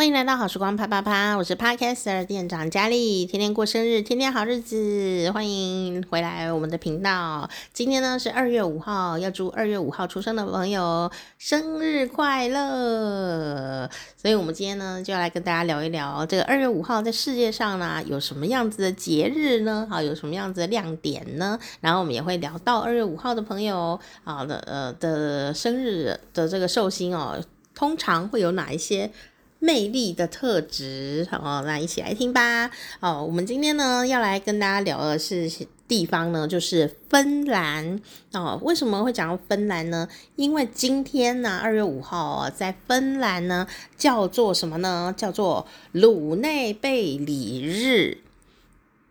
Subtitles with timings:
[0.00, 7.50] 欢迎来到好时光啪啪啪，我是 Podcaster 店长佳丽，天天过生日，天天好日子，欢迎回来我们的频道。
[7.74, 13.90] 今天呢是二月五号，要祝二月五号出生的朋友生日快乐。
[14.16, 19.86] 所以，我们今天呢就要来跟大家聊一聊这个二月五号在世界上呢有什么样子的节日呢？
[19.90, 21.58] 好，有什么样子的亮点呢？
[21.82, 27.38] 然后我们也会聊到二月五号的朋友好的呃的生日的这个寿星哦，
[27.74, 29.10] 通常会有哪一些？
[29.60, 32.70] 魅力的特质，好，那一起来听吧。
[32.98, 35.48] 哦，我们今天呢要来跟大家聊的是
[35.86, 38.00] 地方呢，就是芬兰。
[38.32, 40.08] 哦，为什么会讲到芬兰呢？
[40.36, 43.66] 因为今天呢，二月五号哦，在芬兰呢
[43.98, 45.14] 叫做什么呢？
[45.14, 48.18] 叫做鲁内贝里日。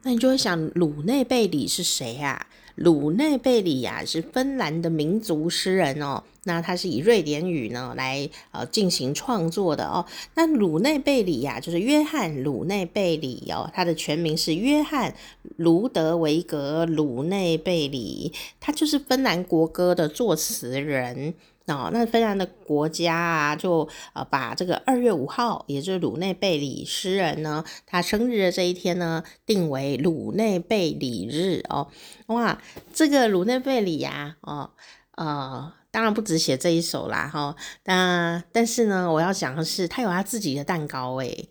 [0.02, 2.48] 那你就会想，鲁内贝里是谁啊？
[2.76, 6.24] 鲁内贝里呀，是芬兰的民族诗人哦。
[6.50, 10.04] 那他是以瑞典语呢来呃进行创作的哦。
[10.34, 13.70] 那鲁内贝里呀，就是约翰鲁内贝里哦。
[13.72, 15.14] 他的全名是约翰
[15.58, 21.36] 卢德维格鲁内贝里，他就是芬兰国歌的作词人。
[21.68, 31.88] 哦，那芬兰的国家啊，就呃把这个二月五号，也就是鲁内贝里诗人呢，他生日的这一天呢，定为鲁内贝里日哦。
[32.26, 32.60] 哇，
[32.92, 34.72] 这个鲁内贝里呀，哦，
[35.12, 41.50] 呃，当然不只写这一首啦，哈、那但是呢，我要讲的是，他有他自己的蛋糕诶。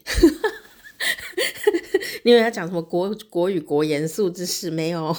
[2.24, 5.16] 因为他讲什么国国语国严肃之事没有？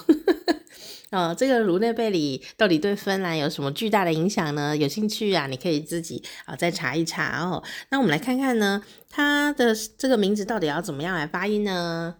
[1.11, 4.77] 哦，这个鲁内贝里到底对芬兰有什么巨大的影响呢？
[4.77, 7.63] 有兴趣啊，你可以自己啊再查一查哦。
[7.89, 12.17] 那我们来看看呢，他的这个名字到底要怎么样来发音呢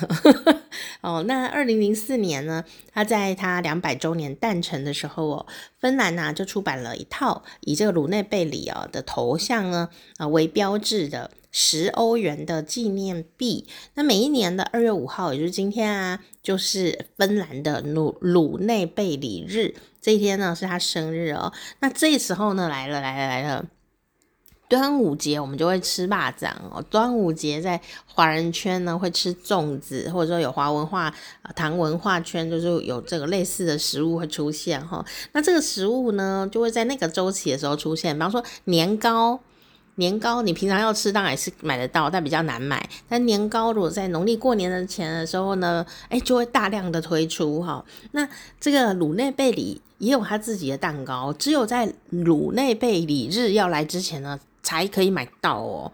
[1.04, 2.64] 哦，那二零零四年呢，
[2.94, 5.46] 他在他两百周年诞辰的时候哦，
[5.78, 13.68] 芬兰呢就出版了一套以这个鲁内贝里啊的头像呢啊为标志的十欧元的纪念币。
[13.96, 19.76] 那每一年的二月五号，也就是今天啊，就是芬兰的鲁鲁内贝里日。
[20.02, 23.66] 这一天呢是他生日哦，那这时候呢来了来了来了，
[24.76, 26.82] 端午节我们就会吃腊肠哦。
[26.90, 31.14] 端午节在华人圈呢会吃粽子，或者说有华文化、
[31.56, 35.06] 唐文化圈就是有这个类似的食物会出现哈。
[35.32, 39.40] 那这个食物呢就会在那个周期的时候出现，比方说年糕。
[39.98, 42.86] 年糕你平常要吃当然也是买得到，但比较难买。
[43.08, 47.82] 但年糕如果在农历过年的前的时候呢，哎，就会大量的推出哈。
[48.12, 48.28] 那
[48.60, 55.92] 这个鲁内贝里也有他自己的蛋糕，只有在鲁内贝里日要来之前呢，才可以买到哦，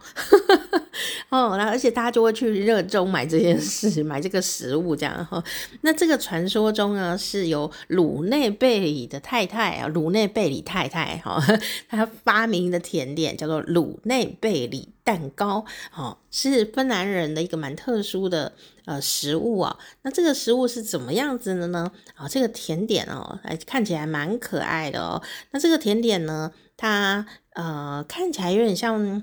[1.28, 5.44] 哦，那而且大家就会去热衷买这件事，买这个食物这样哈。
[5.82, 11.38] 那这个传说中呢，是由鲁内贝里的太太啊，鲁内贝里太太哈，
[11.90, 18.54] 她发明的甜点叫做鲁内贝里蛋糕，哦，是芬兰人的一个蛮特殊的
[18.86, 19.76] 呃食物啊。
[20.00, 21.92] 那这个食物是怎么样子的呢？
[22.14, 25.22] 啊，这个甜点哦，哎，看起来蛮可爱的哦。
[25.50, 29.22] 那这个甜点呢，它呃，看起来有点像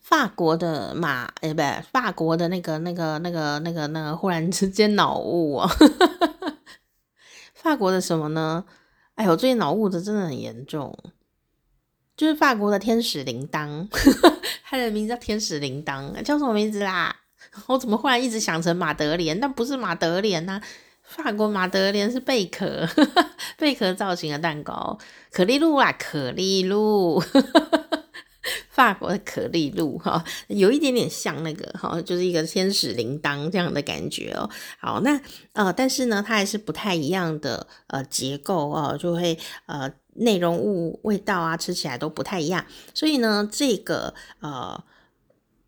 [0.00, 5.70] 法国的马，哎，不对，法国的那个、那个、那个、那个、那个，忽然之间脑雾啊！
[7.54, 8.64] 法国的什么呢？
[9.14, 10.96] 哎呦，最近脑雾的真的很严重，
[12.16, 13.88] 就是法国的天使铃铛，
[14.64, 17.14] 它的名字叫天使铃铛，叫什么名字啦？
[17.68, 19.38] 我怎么忽然一直想成马德莲？
[19.38, 20.60] 但不是马德莲呐、
[21.16, 22.88] 法国马德莲是贝壳，
[23.56, 24.98] 贝壳造型的蛋糕，
[25.30, 27.22] 可丽露啊，可丽露，
[28.68, 34.50] 法国的可丽露哈，有一点点像那个哈，就是一个天使铃铛这样的感觉哦。
[34.78, 35.20] 好，那
[35.52, 42.66] 呃，但是呢，它还是不太一样的呃结构哦，就会呃内容物、味道啊，吃起来都不太一样。
[42.92, 44.82] 所以呢，这个呃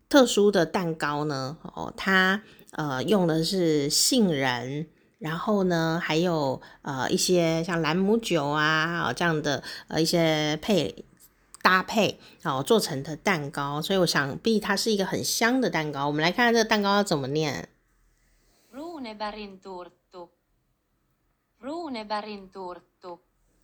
[0.09, 4.87] 特殊的蛋糕呢，哦，它呃用的是杏仁。
[5.19, 11.03] 然后呢，还有呃一些像兰姆酒啊，这样的呃一些配
[11.63, 16.05] 搭配哦做成的蛋糕，所以我想必它是一个很香的蛋糕。
[16.07, 17.67] 我们来看看这个蛋糕要怎么念。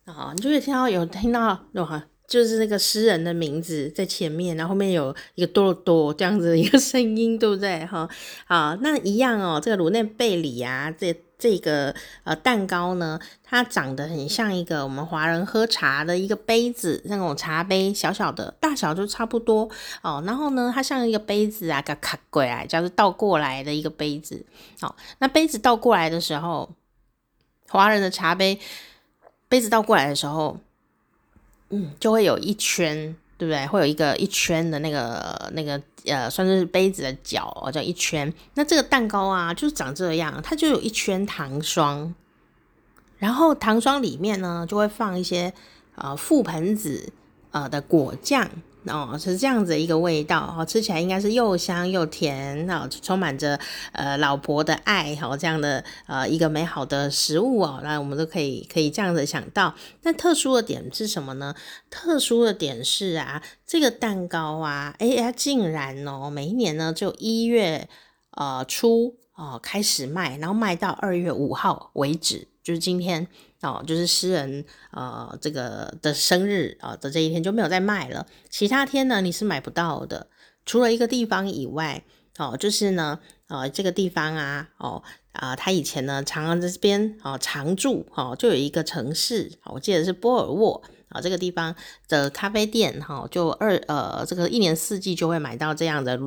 [0.04, 7.86] 啊，你就会听到有听到哇，就是那个诗人的名字在前面，然后后面有一个多多这样子的一个声音，对不对？
[7.86, 8.08] 哈，
[8.46, 11.14] 好，那一样哦，这个鲁内贝里啊，这
[11.44, 19.68] 这个呃蛋糕呢，它长得很像一个我们华人喝茶的一个杯子，那种茶杯，小小的，大小就差不多
[20.00, 20.22] 哦。
[20.24, 24.42] 然后呢，它像一个杯子啊，个卡过来，叫做倒过来的一个杯子。
[24.80, 26.70] 好，那杯子倒过来的时候，
[27.68, 28.58] 华人的茶杯。
[29.46, 30.58] 杯子倒过来的时候，
[31.68, 33.66] 嗯，就会有一圈，对不对？
[33.66, 38.32] 会有一个一圈的那个那个呃，算是杯子的角哦，叫一圈。
[38.54, 42.14] 那这个蛋糕啊，就是长这样，它就有一圈糖霜，
[43.18, 45.52] 然后糖霜里面呢，就会放一些
[45.94, 47.12] 呃覆盆子
[47.50, 48.50] 呃的果酱。
[48.86, 53.58] 哦，是这样子一个味道哦，吃起来应该是又香又甜哦，充满着
[53.92, 59.74] 呃老婆的爱哦，这样的呃一个美好的食物哦，那我们都可以可以这样子想到。
[60.02, 61.54] 那特殊的点是什么呢？
[61.88, 67.88] 特殊的点是啊，这个蛋糕啊，哎呀，竟然哦，每一年呢就一月
[68.32, 73.26] 呃初哦开始卖，然后卖到二月五号为止，就是今天。
[73.64, 80.28] 哦，就是诗人呃这个的生日啊、呃、的这一天就没有再卖了，其他天呢你是买不到的，
[80.66, 82.04] 除了一个地方以外，
[82.38, 83.18] 哦，就是呢
[83.48, 85.02] 呃这个地方啊，哦
[85.32, 90.82] 啊、他以前呢常常在这边哦常住哦，就有一个城市，我记得是波尔沃。
[91.14, 91.74] 啊，这个地方
[92.08, 96.18] 的咖啡店哈，就二呃，这个一年四季就会买到这样的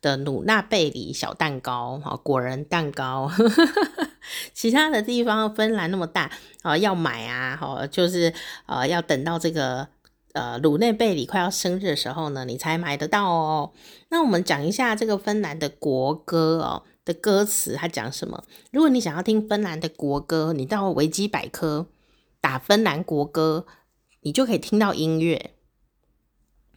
[0.00, 3.30] 的鲁纳贝里小蛋糕哈，果仁蛋糕。
[4.52, 6.30] 其他的地方，芬兰那么大
[6.62, 8.32] 啊，要买啊，哈，就是
[8.66, 9.86] 呃，要等到这个
[10.32, 13.72] 呃鲁内贝里快要生日的时候呢，你才买得到哦。
[14.10, 18.42] 那我们讲一下这个芬兰的国歌哦的歌词，它讲什么？
[18.72, 21.86] 如果你想要听芬兰的国歌，你到维基百科
[22.40, 23.66] 打芬兰国歌。
[24.22, 25.50] 你就可以听到音乐，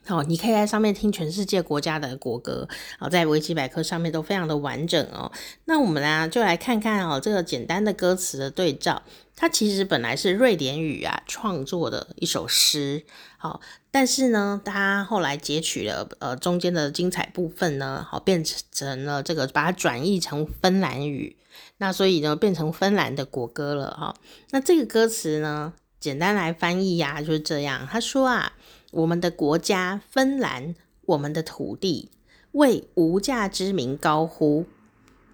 [0.06, 2.68] 好，你可以在上面听全世界国家的国歌，
[3.00, 5.32] 好，在维基百科上面都非常的完整哦。
[5.66, 9.02] 那我们呢，就来看看哦，这个简单的歌词的对照，
[9.36, 13.04] 它其实本来是瑞典语啊创作的一首诗，
[13.38, 21.38] 好，但是呢，它后来截取了呃中间的精彩部分呢，好，变成成了这个，把它转译成芬兰语，
[21.78, 24.16] 那所以呢，变成芬兰的国歌了哈。
[24.52, 25.74] 那这个歌词呢，
[26.06, 27.88] 简单来翻译呀、啊，就是这样。
[27.90, 28.54] 他说啊，
[28.92, 30.76] 我们的国家芬兰，
[31.08, 32.12] 我们的土地，
[32.52, 34.68] 为无价之名高呼。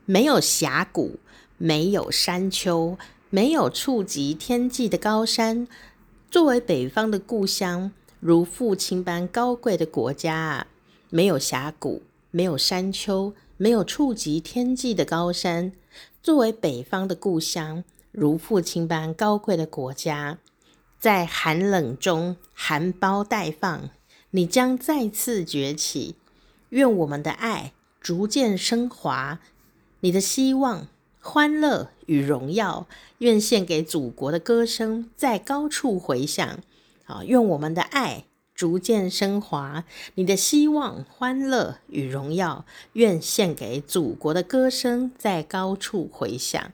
[0.06, 1.20] 没有峡谷，
[1.58, 2.98] 没有山丘，
[3.30, 5.68] 没有触及天际的高山。
[6.30, 7.92] 作为北方的故乡，
[8.22, 10.68] 如父亲般高贵的国家啊，
[11.10, 12.02] 没有峡谷，
[12.32, 15.74] 没有山丘，没有触及天际的高山。
[16.24, 17.84] 作为北方的故乡，
[18.14, 20.38] 如父亲般高贵的国家。
[21.02, 23.90] 在寒冷中含苞待放，
[24.30, 26.16] 你将再次崛起。
[26.70, 29.40] 愿我们的爱逐渐升华，
[30.02, 30.86] 你的希望、
[31.20, 32.86] 欢乐与荣耀，
[33.18, 36.60] 愿献给祖国的歌声在高处回响。
[37.08, 42.64] 啊，愿我们的爱逐渐升华，你的希望、欢乐与荣耀，
[42.94, 46.72] 愿献给祖国的歌声在高处回响。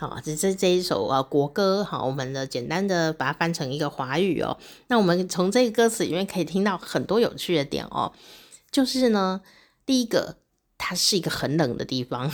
[0.00, 4.56] 好，这这这一首啊国歌，好，我们的简单的把它翻成一个华语哦。
[4.86, 8.12] 那我们从这个歌词里面可以听到很多有趣的点哦。
[8.70, 9.40] 就是呢，
[9.84, 10.36] 第一个，
[10.78, 12.30] 它是一个很冷的地方，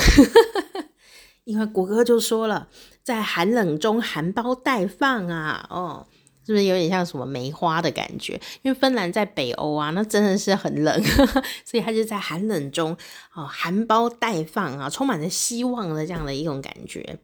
[1.45, 2.69] 因为国歌就说了，
[3.03, 6.07] 在寒冷中含苞待放啊，哦，
[6.45, 8.39] 是不是有点像什么梅花的感觉？
[8.61, 11.03] 因为芬兰在北欧啊，那真的是很冷，
[11.65, 12.95] 所以它就在寒冷中
[13.33, 17.21] 哦，含苞待放啊，充满着希望的这样的一种感觉。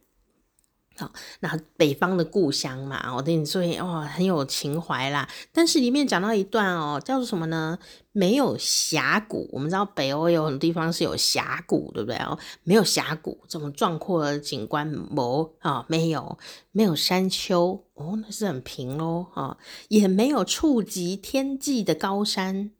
[1.40, 5.28] 那北方的故乡嘛，我跟你说，哇，很有情怀啦。
[5.52, 7.78] 但是里面讲到一段哦，叫做什么呢？
[8.12, 9.48] 没有峡谷。
[9.52, 12.36] 我们知道北欧有很多地方是有峡谷，对不对哦？
[12.64, 16.36] 没有峡谷，这么壮阔的景观，没啊，没有，
[16.72, 19.56] 没有山丘，哦，那是很平喽，啊，
[19.88, 22.72] 也没有触及天际的高山。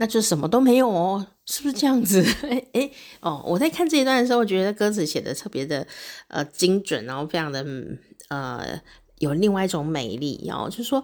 [0.00, 2.22] 那就什么都没有哦，是不是这样子？
[2.46, 2.90] 哎哎
[3.20, 5.86] 哦，我在看这一段的时候，我觉得歌词写的特别的
[6.28, 7.64] 呃精准，然后非常的
[8.28, 8.78] 呃
[9.18, 11.02] 有另外一种美丽哦，就是说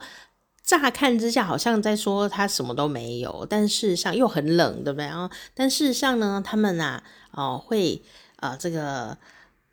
[0.63, 5.07] 乍看之下好像在说他什么都没有，但事实上又很冷，对不对？
[5.07, 8.03] 然后但事实上呢，他们啊哦会
[8.37, 9.17] 呃这个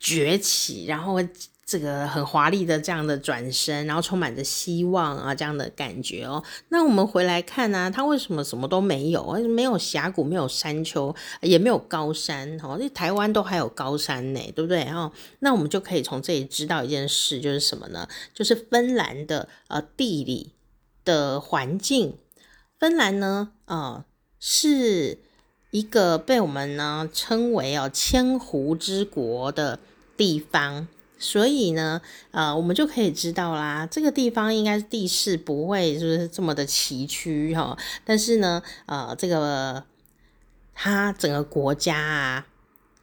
[0.00, 1.18] 崛起，然后。
[1.64, 6.42] 这个很华丽的这样的转身，然后充满着希望啊，这样的感觉哦。
[6.68, 9.32] 那我们回来看呢、啊，它为什么什么都没有？
[9.48, 12.76] 没有峡谷，没有山丘，也没有高山哦。
[12.78, 14.82] 那台湾都还有高山呢，对不对？
[14.90, 18.06] 哦，那我们就可以从这里知道一件事，就是什么呢？
[18.34, 20.52] 就是芬兰的呃地理
[21.04, 22.18] 的环境。
[22.78, 24.04] 芬兰呢，啊、呃，
[24.40, 25.18] 是
[25.70, 29.78] 一个被我们呢称为哦千湖之国的
[30.16, 30.88] 地方。
[31.22, 32.02] 所以呢，
[32.32, 37.78] 呃，我们就可以知道啦，这个地方应该是地势不会就是这么的崎岖哈。
[38.04, 39.84] 但是呢，呃，这个
[40.74, 42.46] 它整个国家啊，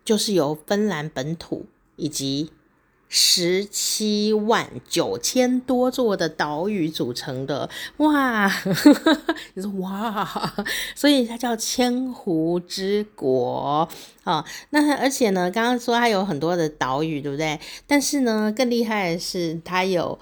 [0.04, 2.52] 就是由芬兰本土以及
[3.12, 8.48] 十七万九千多座的岛屿组成的哇，
[9.56, 10.54] 你说哇，
[10.94, 13.90] 所以它叫千湖之国
[14.24, 14.46] 啊。
[14.70, 17.60] 那而且呢，刚刚说它有很多的岛屿，对不对？
[17.88, 20.18] 但是呢，更厉害的是它有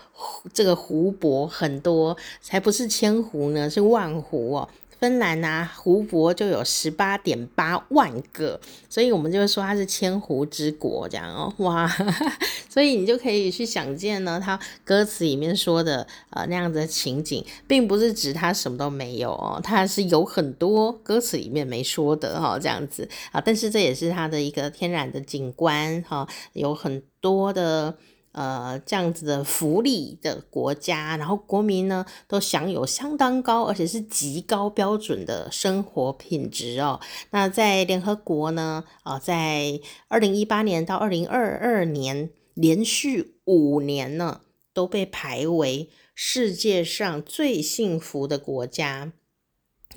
[0.54, 4.70] 这个湖泊很多，才不是千湖呢，是万湖哦。
[5.00, 11.88] 芬兰啊，湖泊就有十八点八万个，所以我们就会说它是千湖之国，这样哦，哇，
[12.68, 27.96] 所以你就可以去想见呢，它歌词里面说的呃那样的情景，并不是指它什么都没有哦，它是有很多歌词里面没说的哈，这样子啊，但是这也是它的一个天然的景观哈，有很多的。
[28.38, 37.00] 呃，这样子的福利的国家，然后国民呢都享有相当高，而且是极高标准的生活品质哦。
[37.32, 44.42] 那在联合国呢，啊、在二零一八年到二零二二年，连续五年呢
[44.72, 49.14] 都被排为世界上最幸福的国家。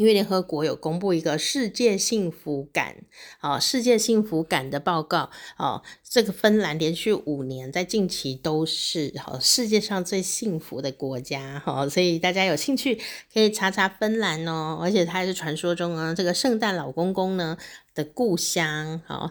[0.01, 2.97] 因为联合国有公布一个世界幸福感
[3.41, 5.29] 啊，世界幸福感的报告
[5.59, 12.99] 啊，这个芬兰连续五年在近期都是哈世界上最幸福的国家哈，所以大家有兴趣
[13.31, 17.59] 可以查查芬兰哦，而且它还是传说中啊这个圣诞老公公呢
[17.95, 19.31] 的故乡哈。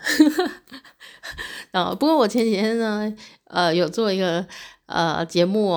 [1.71, 3.11] 啊， 不过我前几天呢，
[3.45, 4.45] 呃，有做一个
[4.85, 5.71] 呃节目。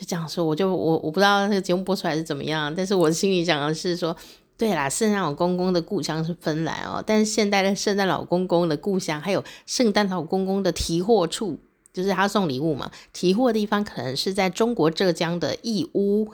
[0.00, 4.16] 就这样说，我就我我不知道那个节目播出来是怎么样，但是我心里讲的是说，
[4.56, 11.58] 对啦，圣诞老公公的故乡是芬兰哦，但是现代的圣诞老公公的故乡还有圣诞老公公的提货处，
[11.92, 16.26] 就是他送礼物嘛，提货的地方可能是在中国浙江的义乌，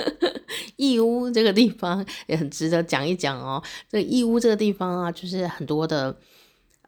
[0.76, 3.62] 义乌这个地方也很值得讲一讲哦。
[3.88, 6.14] 这个义乌这个地方啊，就是很多的。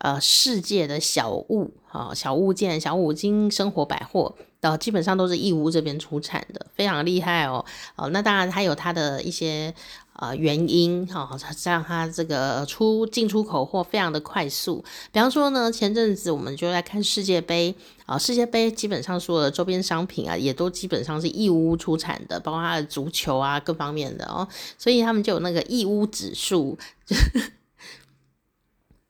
[0.02, 7.64] 呃，世界的小物啊，小物件、小五金、生活百货，呃，基本上都是义乌这边出产的，非常厉害哦。
[7.94, 9.72] 哦，那当然它有它的一些
[10.14, 11.30] 呃原因哈，
[11.64, 14.84] 让它这个出进出口货非常的快速。
[15.12, 17.72] 比方说呢，前阵子我们就在看世界杯
[18.04, 26.76] 啊，世界杯基本上所有的周边商品啊，也都基本上是义乌出产的，包括它的足球啊各方面的哦，所以他们就有那个义乌指数。
[27.06, 27.14] 就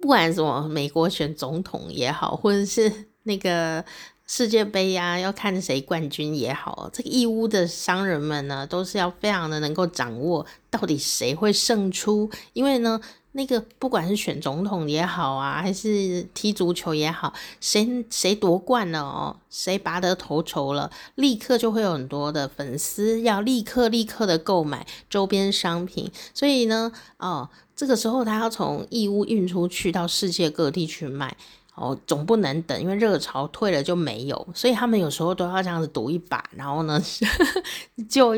[0.03, 2.93] 不管什么，美国选总统也好，或者是
[3.23, 3.85] 那个
[4.27, 13.01] 世界杯呀，要看谁冠军也好，这个义乌的商人们呢，都是要非常的能够掌握到底谁会胜出，因为呢，
[13.33, 27.49] 那个不管是选总统也好啊，还是踢足球也好，谁谁夺冠了哦，谁拔得头筹了，立刻就会有很多的粉丝要立刻立刻的购买周边商品，所以呢，哦。
[27.75, 31.35] 这个时候，他要从义乌运出去到世界各地去卖，
[31.75, 37.03] 哦，总不能等，因为热潮退了就没有，所以他们有时候都要这样子赌一把，然后呢，
[38.09, 38.35] 就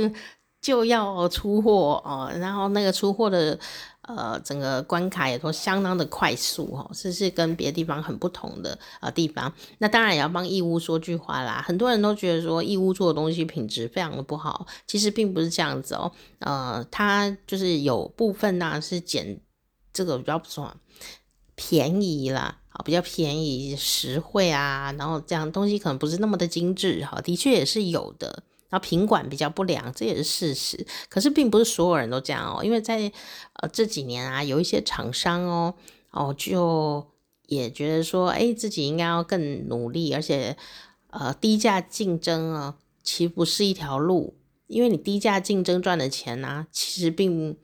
[0.62, 3.58] 就要出货哦，然后那个出货的
[4.06, 9.52] 呃整个关卡也都相当的快速哦，这是跟别的地方很不同的呃地方。
[9.78, 19.40] 那当然也要帮义乌说句话啦，很多人都觉得说义乌做的东西品质非常的不好，其实并不是这样子哦，呃，它就是有部分呢是捡
[19.92, 20.74] 这个比较不错，
[21.54, 28.42] 便宜啦，啊，比较便宜实惠啊，然后这样东西可能不是那么的精致哈，的确也是有的。
[28.74, 30.84] 然后品管比较不良，这也是事实。
[31.08, 33.12] 可是并不是所有人都这样哦，因为在
[33.60, 35.74] 呃这几年啊，有一些厂商哦
[36.10, 37.06] 哦就
[37.46, 40.56] 也觉得说，哎，自己应该要更努力，而且
[41.10, 44.34] 呃低价竞争啊，其实不是一条路，
[44.66, 47.56] 因为你低价竞争赚的钱呢、其实并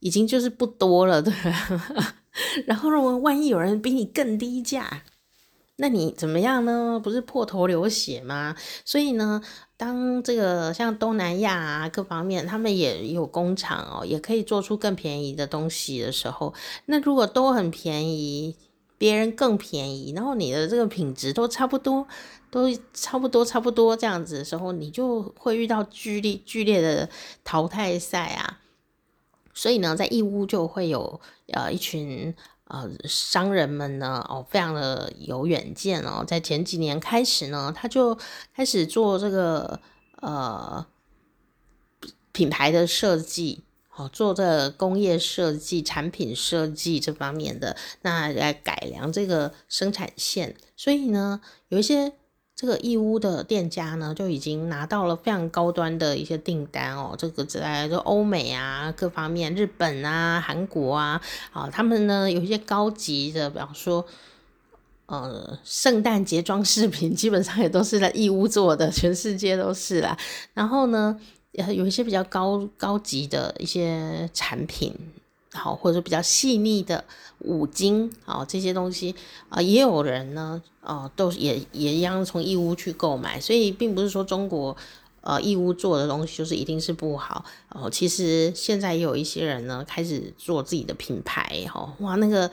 [0.00, 2.16] 已经就是不多了，对吧？
[2.66, 5.04] 然后如果万一有人比你更低价，
[5.76, 7.00] 那你怎么样呢？
[7.02, 8.54] 不是破头流血吗？
[8.84, 9.42] 所以呢，
[9.76, 16.54] 当这个像东南亚啊各方面，他们也有工厂哦，也可以做出更便宜的东西的时候，
[16.86, 18.56] 那如果都很便宜，
[18.96, 22.06] 别人更便宜，然后你的这个品质都差不多，
[22.52, 27.08] 都差不多差不多这样子的时候，你就会遇到剧烈剧烈的
[27.42, 28.60] 淘汰赛啊。
[29.52, 32.34] 所以呢，在义乌就会有呃一群
[32.74, 38.18] 呃商人们呢，哦，非常的有远见哦，在前几年开始呢，他就
[38.54, 39.80] 开始做这个
[40.20, 40.84] 呃
[42.32, 43.64] 品牌的设计。
[43.96, 50.56] 哦，做这个工业设计、产品设计这方面的，那来改良这个生产线。
[50.76, 52.12] 所以呢，有一些
[52.64, 57.14] 这个义乌的店家呢，就已经拿到了非常高端的一些订单哦。
[57.18, 61.20] 这个在就欧美啊，各方面，日本啊、韩国啊，
[61.52, 64.02] 啊，他们呢有一些高级的，比方说，
[65.04, 70.16] 呃，圣诞节装饰品，基本上也都是在义乌做的，全世界都是啦。
[70.54, 71.20] 然后呢，
[71.52, 74.90] 有一些比较高高级的一些产品，
[75.54, 77.02] 好，或者说比较细腻的
[77.38, 79.14] 五金，啊，这些东西
[79.48, 84.76] 啊，也有人呢，哦，都也也一样从义乌去购买，所以并不是说中国
[85.22, 87.88] 呃义乌做的东西就是一定是不好哦。
[87.88, 92.50] 其实现在也有一些人呢开始做自己的品牌，哈，哇，那个。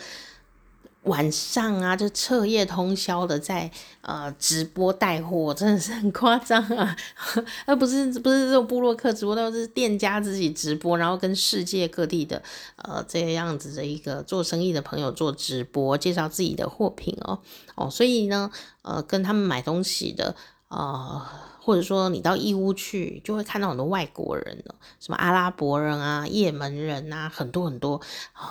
[1.04, 3.70] 晚上啊，就彻夜通宵的在
[4.02, 6.96] 呃直播带货，真的是很夸张啊！
[7.66, 12.42] 而不是不是这种部落客直播，都是店家自己直播，然后跟世界各地的
[12.76, 17.40] 呃这样子的一个做生意的朋友做直播，介绍自己的货品哦
[17.76, 18.52] 哦，所以呢
[18.84, 20.36] 呃跟他们买东西的
[20.72, 21.22] 呃。
[21.64, 24.64] 或者说你到义乌去，就会看到很多外国人，
[25.00, 28.02] 什么阿拉伯人啊、也门人啊，很多很多，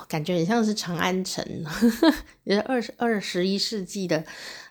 [0.07, 1.45] 感觉很像是长安城，
[2.45, 4.23] 也是二十二十一世纪的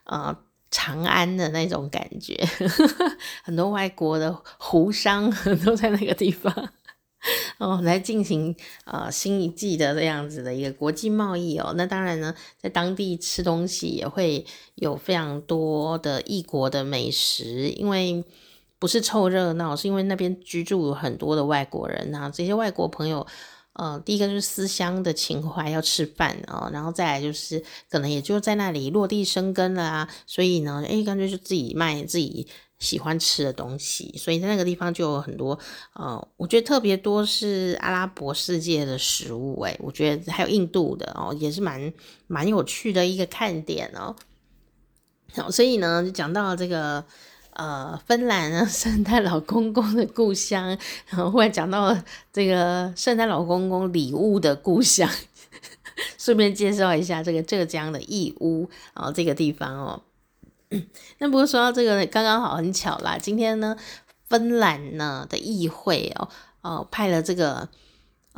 [0.04, 0.34] 呃
[0.70, 5.30] 长安的那种感觉，呵 呵很多外国的胡商
[5.62, 6.70] 都在那个地方。
[7.58, 11.74] 哦，来进行呃新一季的这样子的一个国际贸易哦。
[11.76, 14.44] 那当然呢，在当地吃东西也会
[14.76, 18.24] 有非常多的异国的美食，因为
[18.78, 22.30] 不是凑热闹，是因为那边居住有很多的外国人啊。
[22.30, 23.26] 这些外国朋友，
[23.74, 32.48] 呃，第一个就是思乡的情怀要吃饭啊，哦，然后再来就是可能也就在那里落地生根了啊，所以呢，诶，干脆就自己卖自己。
[32.80, 35.58] 喜欢吃的东西，所以在那个地方就有很多，
[35.94, 41.92] 呃，我觉得特别多是阿拉伯世界的食物，诶，我觉得还有印度的哦，也是蛮
[42.26, 44.16] 蛮有趣的一个看点哦。
[45.34, 47.04] 好，所以呢，就讲到这个
[47.52, 50.68] 呃，芬兰啊， 圣诞老公公的故乡，
[51.08, 51.94] 然后忽然讲到
[52.32, 55.06] 这个圣诞老公公礼物的故乡，
[56.16, 60.02] 顺便介绍一下这个浙江的义乌啊，哦，这个地方哦。
[61.18, 63.18] 那不过说到这个，刚刚好很巧啦。
[63.18, 63.76] 今天呢，
[64.28, 66.28] 芬兰呢的议会哦，
[66.62, 67.68] 哦派了这个。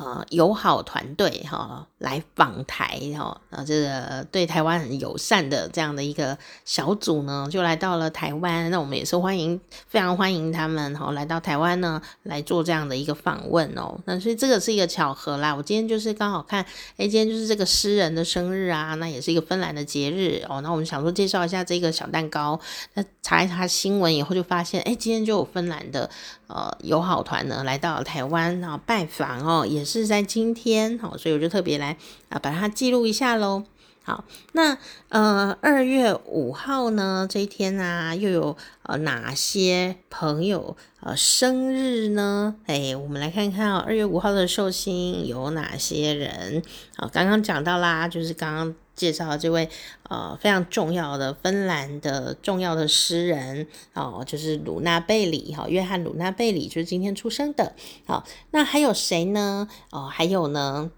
[0.03, 8.69] 呃，友好团队哈来访台哈，呃，这个对台湾很友善的这样的一个小组呢，就来到了台湾。
[8.73, 13.97] 那我们也是欢迎，非常欢迎他们哈来到台湾呢来做这样的一个访问哦。
[14.05, 15.55] 那所以这个是一个巧合啦。
[15.55, 16.65] 我今天就是刚好看，
[16.97, 20.61] 哎，今天就是这个诗人的生日啊，那也是一个芬兰的节日哦。
[20.63, 22.59] 那我们想说介绍一下这个小蛋糕。
[22.95, 26.11] 那查一查新闻以后就发现，哎，今天就有芬兰的
[26.49, 29.87] 呃友好团呢来到台湾然后拜访哦，也。
[29.92, 31.97] 是是在今天，好，所以我就特别来
[32.29, 33.65] 啊，把它记录一下喽。
[34.05, 34.77] 好，那
[35.11, 42.57] 呃，二月五号呢，这一天啊，又有呃哪些朋友呃生日呢？
[42.67, 46.63] 哎，我们来看看，二月五号的寿星有哪些人？
[46.97, 48.75] 好，刚刚讲到啦，就是刚刚。
[48.95, 49.69] 介绍这位
[50.11, 57.75] 呃非常重要的芬兰的重要的诗人哦，就是鲁纳贝里哈，约翰鲁纳贝里就是今天出生的。
[58.07, 59.67] 好，那还有谁呢？
[59.91, 60.91] 哦，还有呢，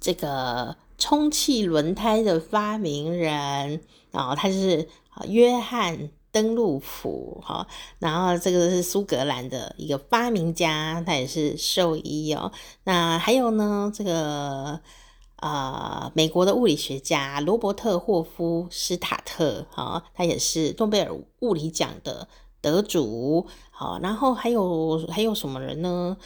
[0.00, 4.88] 这个充气轮胎的发明人，然后他是
[5.28, 7.66] 约翰登陆普哈，
[8.00, 12.50] 然后这个是苏格兰的一个发明家，他也是兽医哦。
[12.84, 14.80] 那还有呢，这个。
[15.40, 22.28] 呃，美国的物理学家罗伯特霍夫施塔特，哈，他也是诺贝尔物理奖的
[22.60, 26.16] 得主，好，然后还有还有什么人呢？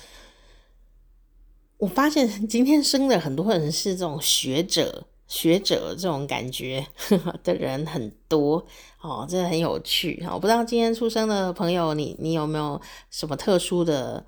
[1.78, 6.84] 我发现 今天生的很多人是这种学者，学者这种感觉
[7.44, 8.66] 的人很多，
[9.00, 14.26] 哦，真的很有趣，我不知道今天出生的朋友，你你有没有什么特殊的？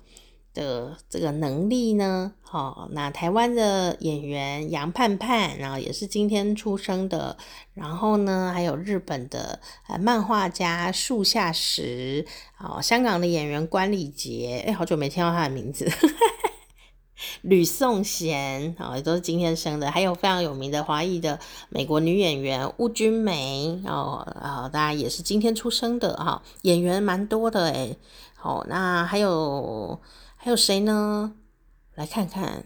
[0.57, 2.33] 的这个能力呢？
[2.41, 7.37] 好，那台湾的演员杨盼盼，然后也是今天出生的。
[7.75, 12.25] 然后呢，还有日本的呃漫画家树下时，
[12.57, 15.87] 哦，香港的演员关礼杰，哎，好久没听到他的名字。
[17.41, 21.39] 吕颂贤啊，也都是今天生的，还有非常有名的华裔的
[21.69, 27.97] 美国女演员邬君梅哦，啊，大家也是今天出生的哈，演员蛮多的诶，
[28.35, 29.99] 好，那还有
[30.47, 31.33] 还有谁呢？
[31.95, 32.63] 来看看。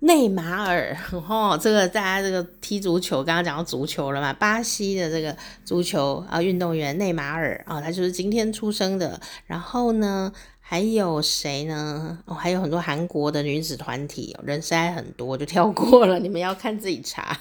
[0.00, 4.32] 内马尔， 哦，这个大家这个踢足球，刚刚讲到足球了嘛？
[4.32, 9.20] 巴西的这个足球啊运动员内马尔啊，他就是今天出生的。
[9.46, 12.18] 然后呢，还有谁呢？
[12.24, 17.38] 哦，还有很多韩国的女子团体，人实在很多，就跳过了，你们要看自己查。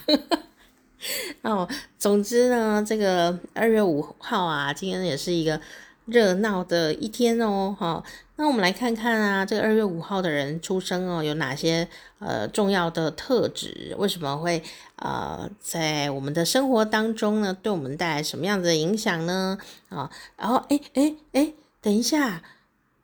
[1.43, 5.59] 哦，总之呢，这个二月五号啊，今天也是一个
[6.05, 8.03] 热闹的一天哦，哈。
[8.35, 11.87] 那我们来看看啊，这个二月五号的人出生哦，有哪些
[12.19, 13.95] 呃重要的特质？
[13.97, 14.63] 为什么会
[14.95, 19.57] 呃在我们的生活当中呢，对我们带来什么样子的影响呢？
[19.89, 22.41] 啊，然后哎哎哎，等一下，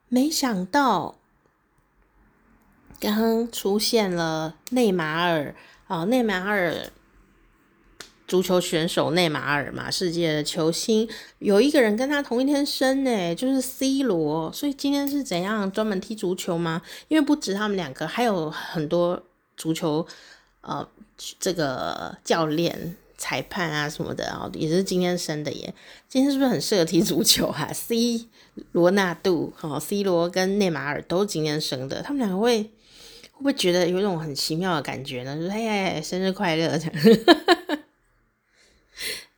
[0.08, 1.16] 没想到
[3.00, 5.54] 刚刚出现了内马尔
[5.88, 6.90] 啊，内马尔。
[8.28, 11.08] 足球选手内马尔嘛，世界的球星，
[11.40, 14.52] 有一个人跟他同一天生诶，就是 C 罗。
[14.52, 16.82] 所以今天是怎样专门踢足球吗？
[17.08, 19.22] 因为不止他们两个，还有很多
[19.56, 20.06] 足球
[20.62, 20.88] 呃
[21.40, 25.74] 这个教练、裁判啊什么的啊，也是今天生的耶。
[26.10, 28.26] 今天是不是很适合踢足球啊？C
[28.72, 32.70] 罗纳度哈，C 罗跟内马尔都是今天生的，他们两个会会
[33.38, 35.36] 不会觉得有一种很奇妙的感觉呢？
[35.36, 36.94] 就是哎，生日快乐这样。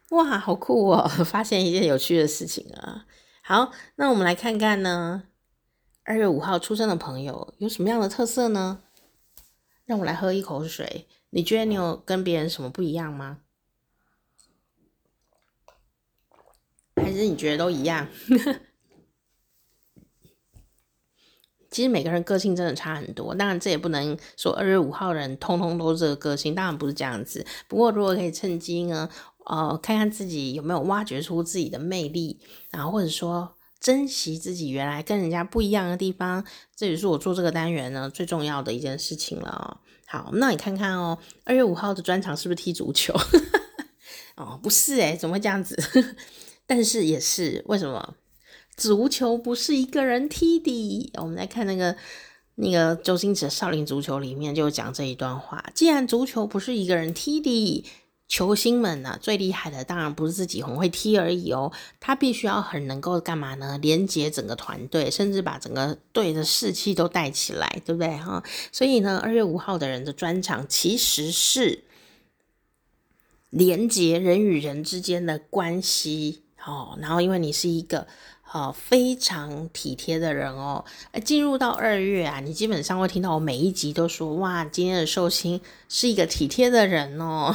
[0.09, 1.07] 哇，好酷哦！
[1.25, 3.05] 发现一件有趣的事情啊。
[3.43, 5.23] 好，那我们来看看呢，
[6.03, 8.83] 二月五号出生的朋友有什么样的特色呢？
[9.85, 11.07] 让我来喝一口水。
[11.31, 13.39] 你觉得你有跟别人什么不一样吗？
[16.95, 18.07] 还是你觉得都一样？
[21.69, 27.45] 其实每个人个性真的差很多，当然这也不能说二月五号人通通都是这个个性，当然不是这样子。
[27.67, 29.09] 不过如果可以趁机呢，
[29.49, 32.39] 呃，看看自己有没有挖掘出自己的魅力，
[32.71, 39.81] 然后或者说珍惜自己原来跟人家不一样的地方，这也是我做这个单元呢最重要的一件事情了。
[40.05, 43.13] 好，那你看看哦，二月五号的专长是不是踢足球？
[44.35, 45.75] 哦，不是诶，怎么会这样子？
[46.65, 48.15] 但是也是，为什么？
[48.75, 51.11] 足球不是一个人踢的。
[51.15, 51.95] 我们来看那个
[52.55, 55.63] 那个周星驰《少林足球》里面就讲这一段话。
[55.73, 57.83] 既然足球不是一个人踢的，
[58.27, 63.77] 球星们呢、最厉害的当然不是自己很会踢而已哦，他必须要很能够干嘛呢？
[63.81, 68.43] 连接整个团队，甚至把整个队的士气都带起来，对不对哈？
[68.71, 71.83] 所以呢，二月五号的人的专场其实是
[73.49, 76.97] 连接人与人之间的关系哦。
[77.01, 78.07] 然后，因为你是一个。
[78.49, 80.85] 好，非常体贴的人哦。
[81.25, 87.53] 进入到二月啊，你基本上会听到我每一集都说，哇，今天的寿星是一个体贴的人哦。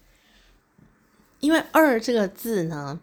[1.40, 3.00] 因为二这个字呢，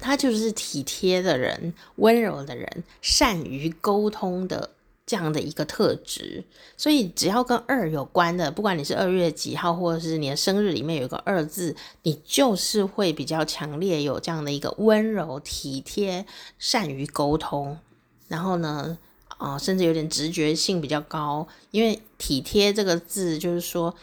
[0.00, 4.70] 他就是体贴的人、温柔的人、善于沟通的。
[5.06, 6.44] 这样的一个特质，
[6.76, 16.26] 所以只要跟二有关的，不管你是二月几号，或者是你的生日里面有一个二字，你就是会比较强烈有这样的一个温柔、体贴、
[16.58, 17.78] 善于沟通，
[18.26, 23.94] 然后呢，啊、甚至有点直觉性比较高，因为体贴这个字就是说。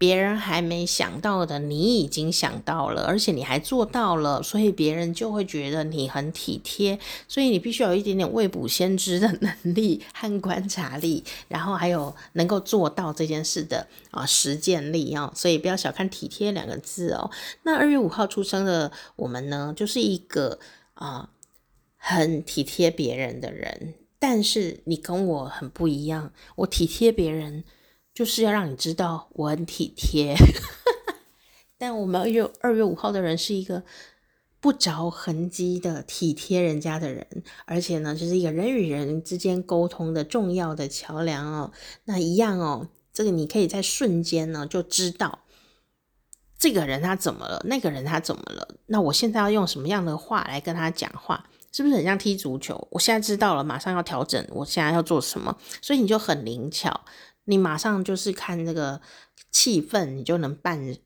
[0.00, 6.98] 别人还没想到的，你已经想到了，而且你还做到了，所以别人就会觉得你很体贴。
[7.28, 15.30] 所以你必须有一点点未卜先知的能力和观察力，然后还有能够做到这件事的啊实践力啊。
[15.36, 17.30] 所以不要小看体贴两个字哦。
[17.64, 20.58] 那二月五号出生的我们呢，就是一个
[20.94, 21.28] 啊
[21.98, 23.92] 很体贴别人的人。
[24.18, 27.64] 但是你跟我很不一样，我体贴别人。
[28.20, 30.34] 就是要让你知道我很体贴，
[31.78, 33.82] 但我们二月二月五号的人是一个
[34.60, 37.26] 不着痕迹的体贴人家的人，
[37.64, 41.72] 而且呢，就是一个人与人之间沟通的重要的桥梁哦。
[42.04, 45.38] 那一样哦，这个你可以在瞬间呢就知道
[46.58, 48.68] 这个人他怎么了，那个人他怎么了。
[48.84, 52.86] 那我现在要用什么样的话来跟他讲话，是不是很像踢足球？
[52.90, 57.00] 我现在知道了，马上要调整，我现在要做什么，所以你就很灵巧。
[57.50, 59.00] 你马上就是看这个
[59.50, 60.96] 气氛，你就能办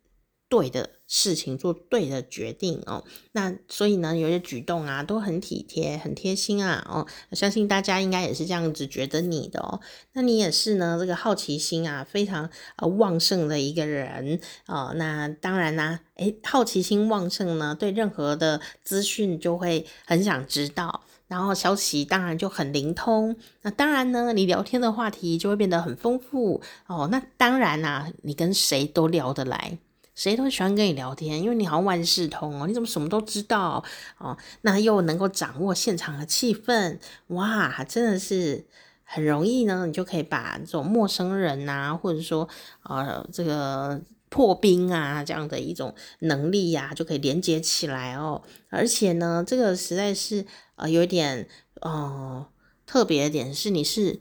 [0.47, 3.03] 对的事情，做对的决定哦。
[3.33, 7.07] 那所以呢，有些举动啊都很体贴、很贴心啊哦。
[7.33, 9.81] 相信大家应该也是这样子觉得你的哦。
[10.13, 14.93] 那你也是呢，这个好奇心啊非常呃旺盛的一个人哦。
[14.97, 21.03] 那当然啦、啊，诶，好奇心旺盛呢，对任何的资讯就会很想知道。
[21.35, 27.09] 然后消息当然就很灵通，那当然呢，你聊天的话题就会变得很丰富哦。
[27.11, 29.77] 那当然啦、啊，你跟谁都聊得来，
[30.15, 33.85] 谁都喜欢跟你聊天，因为你好像万事通哦，你怎么什么都知道
[34.19, 34.37] 哦？
[34.61, 38.65] 那又能够掌握现场的气氛，哇，真的是
[39.03, 39.87] 很容易呢。
[39.87, 42.49] 你就可以把这种陌生人啊，或者说
[42.85, 44.01] 呃这个。
[44.31, 48.43] 破冰啊，这样的一种能力呀、啊，就可以连接起来哦。
[48.69, 50.45] 而且呢，这个实在是
[50.77, 51.49] 啊有一点
[51.81, 52.47] 呃
[52.87, 54.21] 特别的点是，你是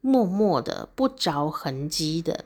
[0.00, 2.44] 默默的、不着痕迹的，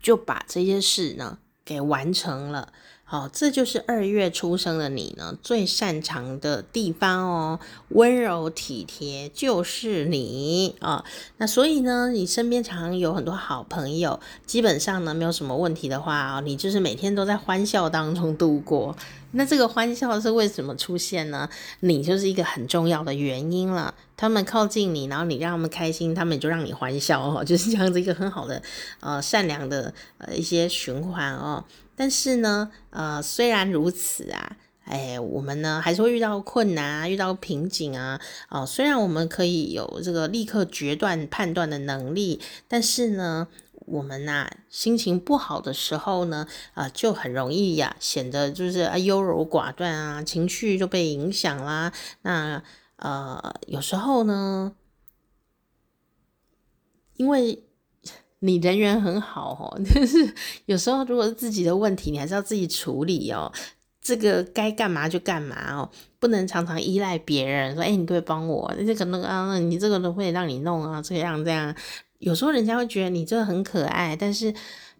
[0.00, 2.72] 就把这些事呢给完成了。
[3.08, 11.04] 好，这就是二月出生的你呢，最擅长的地方哦，温柔体贴就是你啊。
[11.36, 18.96] 那所以呢，你身边常有很多好朋友，基本上呢，没有什么问题的话啊，你就是每天都在欢笑当中度过。
[19.30, 21.48] 那这个欢笑是为什么出现呢？
[21.78, 23.94] 你就是一个很重要的原因了。
[24.16, 28.60] 他们靠近你，然后你让他们开心，他们就让你欢笑哦， 就是这样子一个很好的
[28.98, 31.62] 呃善良的呃一些循环哦。
[31.96, 51.92] 但是呢，呃，虽然如此啊，哎，我们呢还是会遇到困难啊，遇到瓶颈啊，哦，虽然我们可以有这个立刻决断判断的能力，但是呢，我们呐、心情不好的时候呢，啊、呃，就很容易呀、显得就是啊优柔寡断啊，情绪就被影响啦。
[52.22, 52.62] 那
[52.96, 54.74] 呃，有时候呢，
[57.14, 57.65] 因为。
[58.40, 60.32] 你人缘很好哦， 但是
[60.66, 63.52] 有时候如果是自己的问题，你还是要自己处理哦。
[64.00, 71.74] 这个该干嘛就干嘛哦，不能常常依赖别人说：“哎，你可以帮我，那个那个啊，你这个都会让你弄啊，这样这样。”
[72.20, 74.54] 有时候人家会觉得你这个很可爱，但是。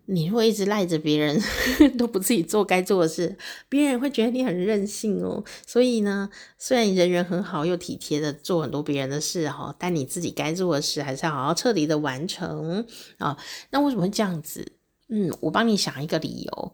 [0.08, 1.40] 你会一直赖着别人，
[1.98, 3.36] 都不自己做该做的事，
[3.68, 5.44] 别人会觉得你很任性哦。
[5.66, 12.86] 所以呢，虽然你人缘很好，又体贴的做很多别人的事哈，但你自己该做的事还是要好好彻底的完成
[13.18, 13.36] 啊。
[13.70, 14.72] 那为什么会这样子？
[15.08, 16.72] 嗯，我帮你想一个理由，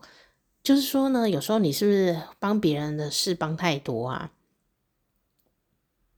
[0.63, 4.33] 就是说呢，有时候你是不是帮别人的事帮太多啊？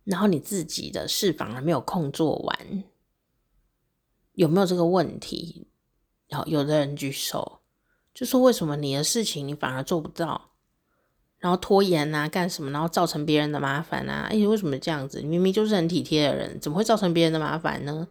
[0.04, 2.84] 然后你自己的事反而没有空做完，
[4.34, 5.68] 有没有这个问题？
[6.34, 7.60] 好，有的人举手，
[8.12, 10.50] 就说为什么你的事情你反而做不到，
[11.38, 14.28] 然后拖延啊，干什么，然后造成别人的麻烦啊？
[14.30, 15.20] 哎，为什么这样子？
[15.20, 18.06] 你明明就是很体贴的人，怎么会造成别人的麻烦呢？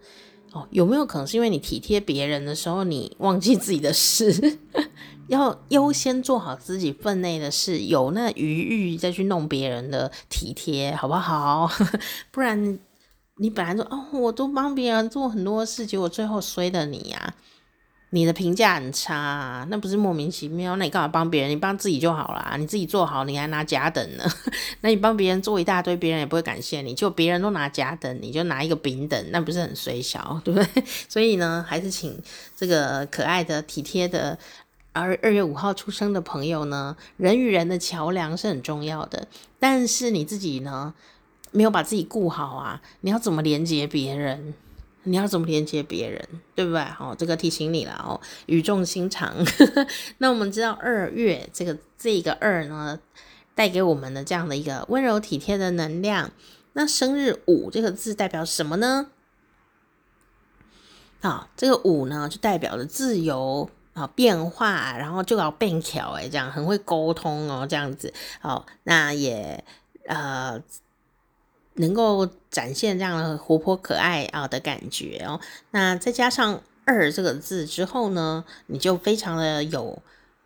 [0.53, 4.59] 哦，有没有可能是因为你体贴别人的时候，你忘记自己的事，
[5.27, 11.67] 要优先做好自己分内的事，有那余裕再去弄别人的体贴，好不好？
[12.29, 12.77] 不然
[13.37, 17.33] 你本来说哦，我都帮别人做很多事，结果最后衰的你呀。
[18.13, 20.75] 你的评价很差，那不是莫名其妙？
[20.75, 21.49] 那你干嘛帮别人？
[21.49, 24.23] 你帮自己就好啦，你自己做好，你还拿甲等呢？
[24.81, 30.83] 那你帮别人做一大堆，别人也不会感谢你，就别人都拿甲等，你就拿一个丙等，那不是很衰小， 对不对？
[31.09, 32.15] 所以呢，还是请
[32.55, 34.37] 这个可爱的、体贴的
[34.91, 39.27] 而二月五号出生的朋友呢，人与人的桥梁是很重要的，
[39.59, 40.93] 但是你自己呢，
[41.49, 44.53] 没有把自己顾好啊，你要怎么连接别人？
[45.05, 46.81] 你要怎么连接别人，对不对？
[46.85, 49.35] 好，这个提醒你了哦，语重心长。
[50.19, 52.99] 那我们知道二月这个这个二呢，
[53.53, 56.31] 带给我们的这样的一个温柔体贴的能量。
[56.73, 59.07] 那生日五这个字代表什么呢？
[61.21, 68.13] 啊，这个五呢就代表着自由啊，变化，然后就要变巧哎，这样很会沟通哦，这样子。
[68.39, 69.63] 好，那也
[70.07, 70.61] 呃。
[71.75, 75.39] 能够展现这样的活泼可爱啊的感觉哦，
[75.71, 80.01] 那再加上二这个字之后呢，你就非常的有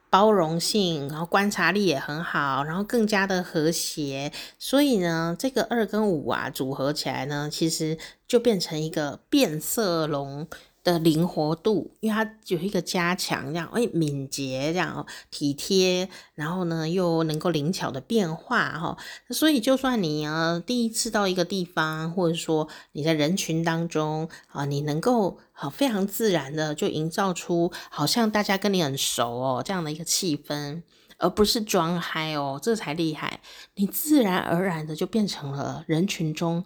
[0.09, 10.47] 包容性，然后观察力也很好，然后更加的和谐，所以呢，这个二跟五啊组合起来呢，其实就变成一个变色龙。
[10.87, 18.97] 的灵活度，因为它有一个加强，这样哎，敏捷这样体贴，然后呢又能够灵巧的变化哈，
[19.31, 30.83] 所以就算你啊第一次到一个地方，或者说你在人群当中啊，你能够好非常自然的就营造出好像大家跟你很熟哦这样的一个气氛，
[31.17, 33.41] 而不是装嗨哦，这才厉害，
[33.75, 36.63] 你自然而然的就变成了人群中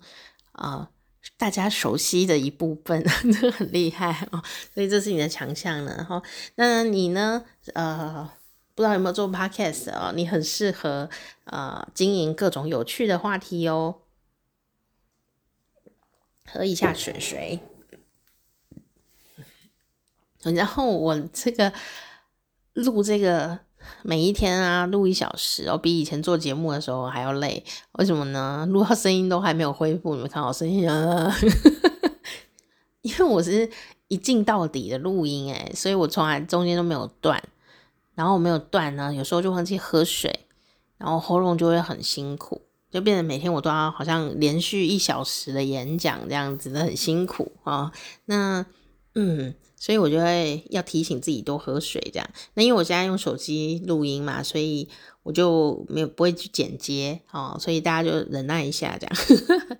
[0.52, 0.91] 啊。
[1.38, 3.04] 大家熟悉的一部分，
[3.34, 4.42] 这个很厉害哦，
[4.74, 6.04] 所以这是你的强项呢。
[6.08, 6.22] 哈，
[6.56, 7.44] 那你呢？
[7.74, 8.30] 呃，
[8.76, 11.10] 不知道有没有做 podcast 哦，你很适合
[11.46, 14.00] 呃经营各种有趣的话题哦。
[16.46, 17.60] 喝一下水水，
[20.44, 21.72] 然后我这个
[22.74, 23.60] 录这个
[24.04, 27.64] 每一天啊，录一小时哦，比以前做节目的时候还要累。
[27.94, 28.66] 为什么呢？
[28.70, 31.34] 录到声音都还没有恢复，你们看我声音啊，
[33.02, 33.70] 因为我是
[34.08, 37.42] 一镜到底的录音诶，所以我从来中间都没有断。
[38.14, 40.48] 然后我没有断呢，有时候就忘记喝水，
[40.98, 42.62] 然后喉咙就会很辛苦。
[42.92, 47.90] 就变成每天我都要好像连续一小时的演讲这样子的，很辛苦啊。
[48.26, 48.66] 那
[49.16, 52.30] 嗯，所以我就会要提醒自己多喝水这样。
[52.54, 54.88] 那因为我现在用手机录音嘛，所以
[55.24, 59.78] 我就没有不会去剪接哦，所以大家就忍耐一下这样。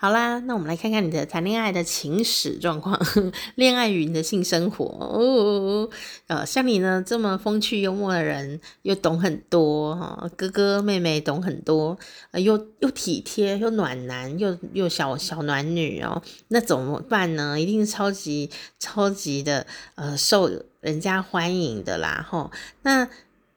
[0.00, 2.96] 好啦，那我们来看看你的谈恋爱的情史状况，
[3.56, 5.90] 恋爱与你的性生活哦。
[6.28, 11.98] 呃，像你呢这么风趣幽默的人，又懂很多哈，哥哥妹妹懂很多，
[12.30, 16.22] 呃、又又体贴又暖男，又又小小暖女哦。
[16.46, 17.60] 那怎么办呢？
[17.60, 20.48] 一定是超级超级的呃受
[20.80, 22.52] 人家欢迎的啦吼。
[22.82, 23.08] 那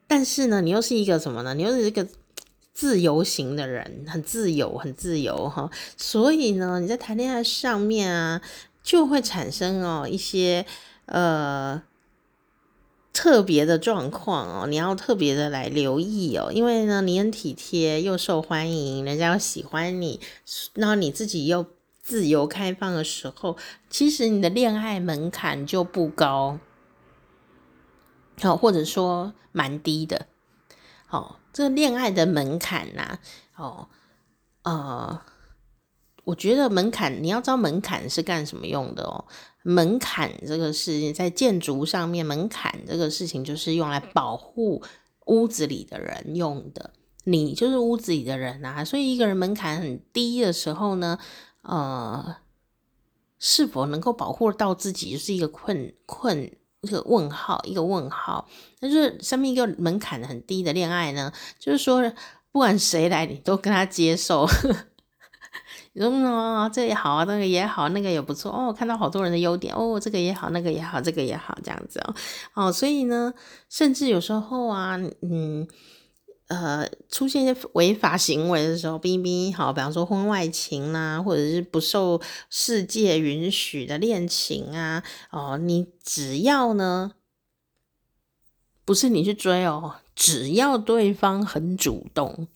[0.08, 1.54] 但是呢，你又是一个什么呢？
[1.54, 2.08] 你又是一个。
[2.82, 8.42] 自由型的人，很自由，很自由哈，所以呢，你在谈恋爱上面啊，
[8.82, 10.66] 就会产生哦一些
[11.06, 11.84] 呃
[13.14, 20.20] 特别的状况哦，你要特别的来留意哦，因为呢，你很体贴又受欢迎，人家又喜欢你，
[20.74, 21.64] 然后你自己又
[22.02, 23.58] 自由开放的时候，
[23.92, 26.58] 其实你的恋爱门槛就不高，
[28.42, 30.26] 好，或者说蛮低的，
[31.06, 31.41] 好。
[31.54, 33.20] 这恋爱的门槛呐、
[33.56, 33.88] 哦，
[34.64, 35.22] 呃，
[36.24, 39.26] 我觉得门槛你要知道门槛是干什么用的哦。
[39.64, 44.82] 门槛这个是在建筑上面，门槛这个事情就是用来保护
[45.28, 46.92] 屋子里的人用的。
[47.26, 51.20] 你就是屋子里的人啊，所以一个人门槛很低的时候呢，
[51.62, 52.38] 呃，
[53.38, 56.52] 是否能够保护到自己，是一个困困。
[56.82, 58.48] 一个问号，一个问号，
[58.80, 62.02] 那就是上面一个门槛很低的恋爱呢，就是说
[62.52, 64.48] 不管谁来，你都跟他接受。
[65.94, 72.16] 你说哦，这也好啊，那个也好，那个也不错哦，看到好多人的优点哦，这个也好，那个也好，这个也好，这样子哦，
[72.54, 73.34] 哦，所以呢，
[73.70, 75.68] 甚至有时候啊，嗯。
[76.52, 87.14] 呃，出现一些违法行为的时候，冰冰好，比方说婚外情啊，或者是不受世界允许的恋情啊，哦，你只要呢，
[88.84, 92.50] 不是你去追哦，只要对方很主动，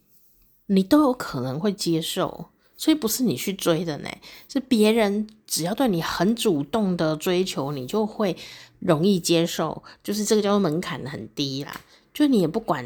[0.65, 2.47] 你都有可能会接受。
[2.75, 4.09] 所以不是你去追的呢，
[4.49, 8.35] 是别人只要对你很主动的追求，你就会
[8.79, 9.81] 容易接受。
[10.03, 11.79] 就是这个叫做门槛很低啦，
[12.13, 12.85] 就你也不管。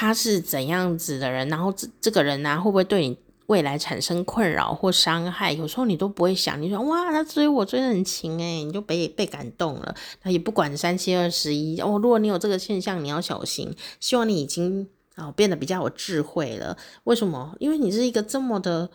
[0.00, 5.50] 他是怎样子的人，然后这这个人呢、啊，会不会对你未来产生困扰或伤害？
[5.52, 9.92] 有时候你都不会想，你说哇，他追我追得很勤诶，你就被被感动了。
[10.22, 11.98] 他也不管三七二十一哦。
[12.00, 13.74] 如果你有这个现象，你要小心。
[13.98, 16.76] 希望你已经啊、哦、变得比较有智慧了。
[17.02, 17.56] 为什么？
[17.58, 18.90] 因为你是一个这么的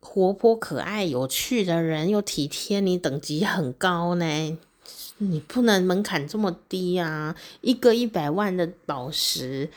[0.00, 4.58] 活泼、可爱、有趣的人，又体贴，你等级很高呢。
[5.22, 7.34] 你不能门槛这么低啊！
[7.60, 9.68] 一个一百万的宝石，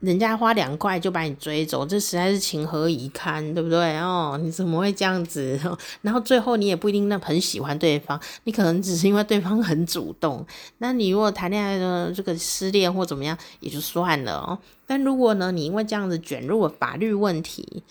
[0.00, 3.96] 人家花两块就把你追走，这实在是情何以堪，对不对？
[3.98, 5.58] 哦，你怎么会这样子？
[6.02, 10.46] 然后最后你也不一定那很喜欢对方，你可能只是因为对方很主动。
[10.78, 14.58] 那你如果谈恋爱的这个失恋或怎么样也就算了哦。
[14.86, 17.82] 但如果呢，你因为这样子卷入了法律问题，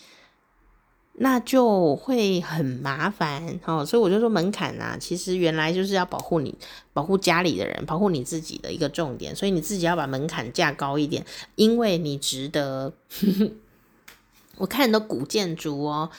[1.16, 6.54] 那就会很麻烦哦，所以我就说门槛啊，其实原来就是要保护你、
[6.92, 11.24] 保护家里的人、保护你自己的一个重点，所以你自己要把门槛架高一点，
[11.54, 12.92] 因为你值得。
[14.56, 16.10] 我看你的古建筑哦。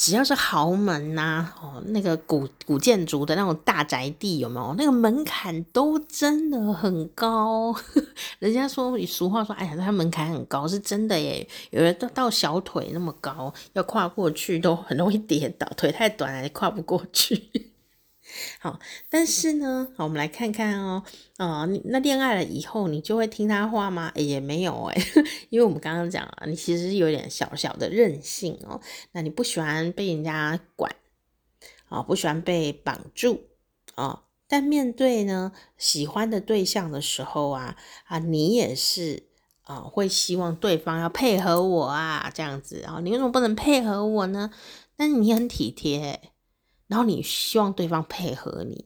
[0.00, 4.74] 只要是豪门呐、哦，那个古古建筑的那种大宅地有没有？
[4.78, 7.74] 那个门槛都真的很高。
[8.40, 11.46] 人家说，俗话说，哎呀，他门槛很高，是真的耶。
[11.68, 17.69] 有的到到小腿那么高，要跨过去都很容易跌倒，腿太短了，跨不过去。
[18.58, 21.02] 好，但是呢，好，我们来看看哦，
[21.36, 24.12] 啊、那恋爱了以后，你就会听他话吗？
[24.14, 25.02] 也没有哎，
[25.50, 28.80] 因为我们刚刚讲了，你其实有点小小的任性哦。
[29.12, 30.94] 那你不喜欢被人家管
[31.88, 33.48] 啊、不喜欢被绑住
[33.94, 39.24] 啊、但面对呢喜欢的对象的时候啊啊，你也是
[39.62, 44.50] 啊、会希望对方要配合我啊，这样子啊、你为什么不能配合我呢？
[44.96, 46.20] 但是你很体贴。
[46.90, 48.84] 然后你希望对方配合你，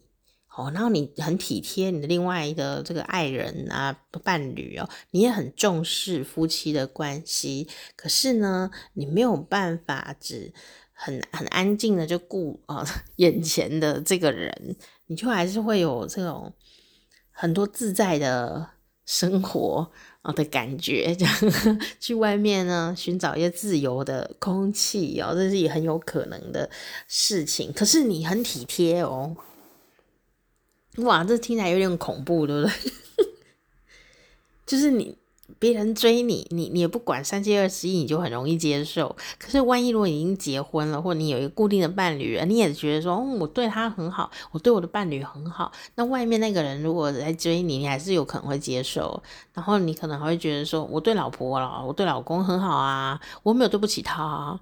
[0.55, 7.67] 哦，然后你很体贴你的另外一个这个爱人啊、伴侣哦，你也很重视夫妻的关系。
[7.97, 10.53] 可是呢，你没有办法只
[10.93, 12.85] 很很安静的就顾啊、
[13.17, 14.77] 眼前的这个人，
[15.07, 16.53] 你就还是会有这种
[17.31, 18.69] 很多自在的
[19.07, 19.91] 生活
[20.25, 21.15] 啊的感觉。
[21.15, 21.35] 这样
[22.01, 26.69] 去外面呢，寻找一些自由的空气哦，这是也很有可能的
[27.07, 27.73] 事情。
[27.73, 29.37] 可是你很体贴哦。
[30.99, 33.27] 哇，这听起来有点恐怖，对不对？
[34.67, 35.17] 就是你
[35.59, 39.15] 别人追你，你你也不管三七二十一，你就很容易接受。
[39.39, 45.71] 可是万一如果已经结婚了，或你有一个固定的伴侣，你也觉得说，哦，我对他很好，我对我的伴侣很好。
[45.97, 49.23] 那外面那个人如果在追你，你还是有可能会接受。
[49.53, 54.61] 然后你可能还会觉得说，我对老婆了，我对老公很好啊，我没有对不起他啊。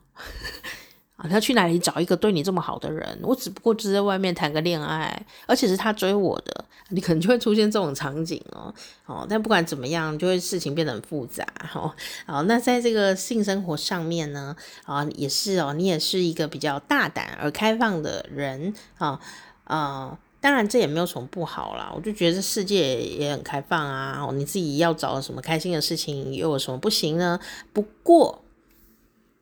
[1.28, 3.18] 他去哪里找一个对你这么好的人？
[3.22, 8.74] 我只不过只在外面谈个恋爱，而且是他追我的，你可能就会出现这种场景哦。
[9.06, 11.46] 哦，但不管怎么样，就会事情变得很复杂。
[11.74, 11.92] 哦，
[12.26, 19.20] 好，那在这个性生活上面呢，啊，也是哦，你也是一个比较大胆而开放的人啊
[19.64, 21.92] 啊，当然这也没有什么不好啦。
[21.94, 24.28] 我就觉得世界也很开放啊。
[24.32, 27.38] 你自己要找什么开心的事情，又有什么不行呢？
[27.72, 28.42] 不过。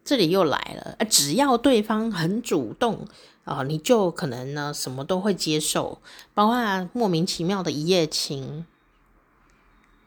[0.05, 3.07] 这里又来了，只要对方很主动
[3.45, 6.01] 啊，你就可能呢什么都会接受，
[6.35, 8.65] 包括莫名其妙的一夜情，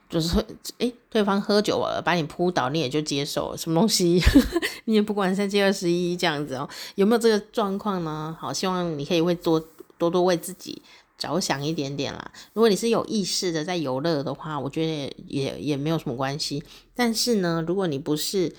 [0.09, 0.45] 就是
[0.79, 4.21] 诶，对方喝酒了把你扑倒，你也就接受什么东西，
[4.85, 8.35] 你也不管三七二十一这样子哦，有没有这个状况呢？
[8.39, 9.63] 好，希望你可以为多
[9.97, 10.81] 多多为自己
[11.17, 12.31] 着想一点点啦。
[12.53, 16.63] 如果你是有意识的在游乐的话，我觉得也，也没有什么关系。
[16.93, 18.53] 但是呢，如果你不是，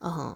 [0.00, 0.34] 嗯。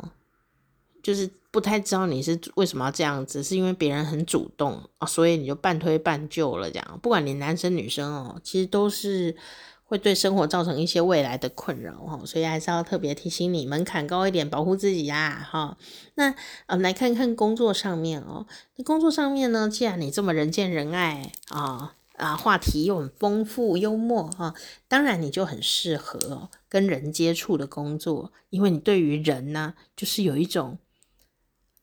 [1.04, 6.98] 就是不太知道你是为什么要这样子，是因为别人很主动啊，所以你就半推半就了这样。
[7.02, 9.36] 不管你男生女生哦，其实都是
[9.84, 15.76] 会对生活造成一些未来的困扰哈，所以还是要特别提醒你，门槛高一点，保护自己呀哈。
[16.14, 16.34] 那
[16.66, 18.46] 呃，来看看工作上面哦，
[18.76, 24.54] 那工作上面呢，既然你这么人见人爱啊啊，话题又很丰富幽默哈，
[24.88, 30.78] 当然你就很适合跟人接触的工作，因为你对于人呢，就是有一种。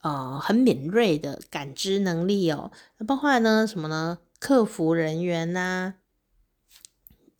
[0.01, 2.71] 呃，很敏锐的感知能力哦，
[3.07, 4.17] 包括呢什么呢？
[4.39, 5.93] 客服人员呐，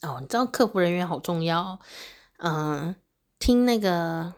[0.04, 1.80] 哦，你知道客服人员好重要，
[2.38, 2.96] 嗯、
[3.40, 4.36] 听那个，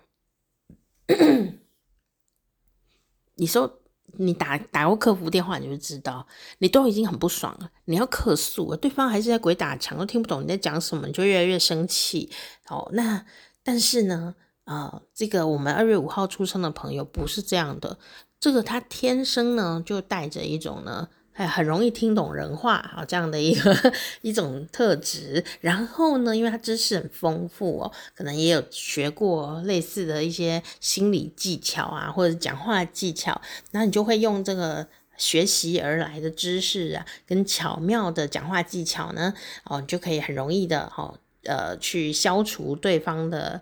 [3.36, 3.82] 你说
[4.13, 6.26] 你打打过客服电话，你就知道，
[6.59, 12.32] 你都已经很不爽了，你要客诉，对方还是在鬼打墙，都听不懂你在讲什么，你就越来越生气。
[12.69, 13.26] 哦，那
[13.61, 14.36] 但是呢？
[14.66, 17.97] 啊、呃，这个我们二月五号出生的朋友不是这样的，
[18.39, 25.43] 这个他天生呢就带着一种呢，哎，很容易听懂人话啊这样的一个 一种特质。
[25.59, 33.41] 然后呢，因为他知识很丰富哦，可能也有学过类似的一些心理技巧啊，或者讲话技巧，
[33.72, 34.88] 那你就会用这个
[35.18, 39.34] 学习而来的知识啊，跟巧妙的讲话技巧呢，
[39.66, 43.61] 哦，你就可以很容易的哦，呃，去消除对方的。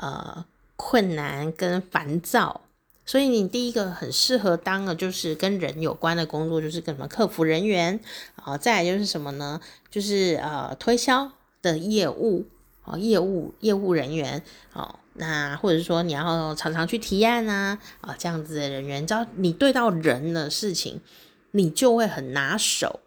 [0.00, 0.44] 呃，
[0.76, 2.62] 困难跟烦躁，
[3.04, 8.00] 所以你第一个很适合当的，就是跟人有关的工作，就是跟什么客服人员。
[8.36, 9.60] 啊、再来就是什么呢？
[9.90, 11.30] 就是呃推销
[11.60, 12.46] 的业务。
[12.82, 14.42] 啊、业务业务人员。
[14.72, 21.00] 哦、那或者说你要常常去提案啊啊、这样子的人员，只要你对到人的事情，
[21.50, 23.00] 你就会很拿手。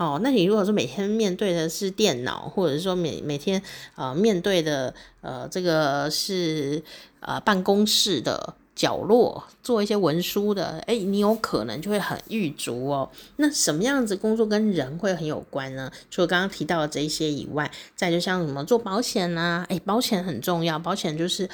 [0.00, 3.62] 哦，那你如果说每天面对的是电脑，或者是说每每天
[3.96, 6.82] 呃面对的呃这个是
[7.20, 13.10] 呃办公室的角落做一些文书的，诶，你有可能就会很郁足哦。
[13.36, 15.92] 那什么样子工作跟人会很有关呢？
[16.10, 21.46] 除了刚刚提到的这一些以外，再就像什么做保险啊，诶，保险很重要，保险就是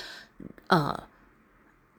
[0.68, 1.02] 呃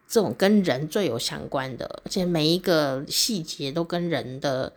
[0.07, 4.71] 这种跟人最有相关的，而且每一个细节都跟人的。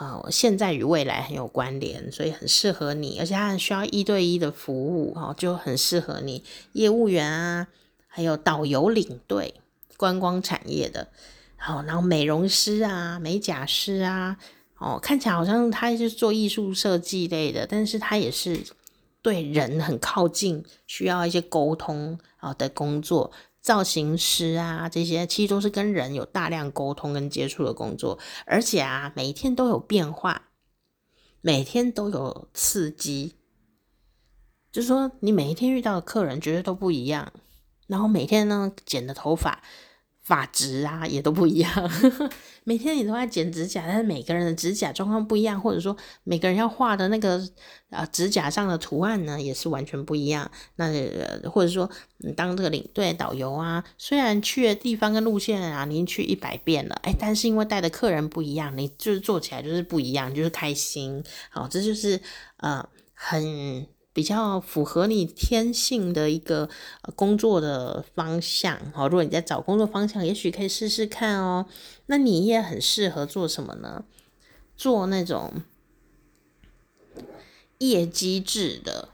[0.00, 6.42] 呃，现在与未来很有关联，所以很适合你，而且它很需要一对一的服务，哦，就很适合你。
[6.72, 7.68] 业务员啊，
[8.08, 9.52] 还有导游领队，
[9.98, 11.08] 观光产业的，
[11.58, 14.38] 好，然后美容师啊，美甲师啊，
[14.78, 18.58] 哦，看起来好像他是做艺术设计类的，但是他也是
[19.20, 23.30] 对人很靠近，需要一些沟通啊的工作。
[23.60, 30.48] 造型师啊，这些其实都是跟人有大量沟通跟接触的工作，而且啊，每天都有变化，
[31.40, 33.36] 每天都有刺激，
[34.72, 37.32] 就是说你每一天遇到的客人绝对都不一样，
[37.86, 39.62] 然后每天呢剪的头发、
[40.30, 41.90] 发质啊也都不一样。
[42.62, 47.42] 每天你都在剪指甲，但是每个人的指甲状况不一样，或者说每个人要画的那个
[47.90, 50.48] 啊指甲上的图案呢，也是完全不一样。
[50.76, 61.24] 那呃或者说你当这个领队导游啊，虽然去的地方跟路线啊，你已经去一百遍了，哎，但是因为带的客人不一样，你就是做起来就是不一样，就是开心。
[61.50, 62.20] 好，这就是
[62.58, 63.84] 呃很。
[64.12, 66.68] 比较符合你天性的一个
[67.14, 71.66] 工作的方向，好，如果你在找工作方向，也许可以试试看哦。
[72.06, 74.04] 那你也很适合做什么呢？
[74.76, 75.62] 做那种
[77.78, 79.10] 业绩制的、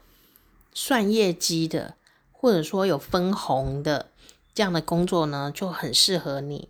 [0.73, 1.95] 算业绩的，
[2.31, 4.09] 或者说有分红的
[4.55, 6.69] 这样的工作呢，就很适合你。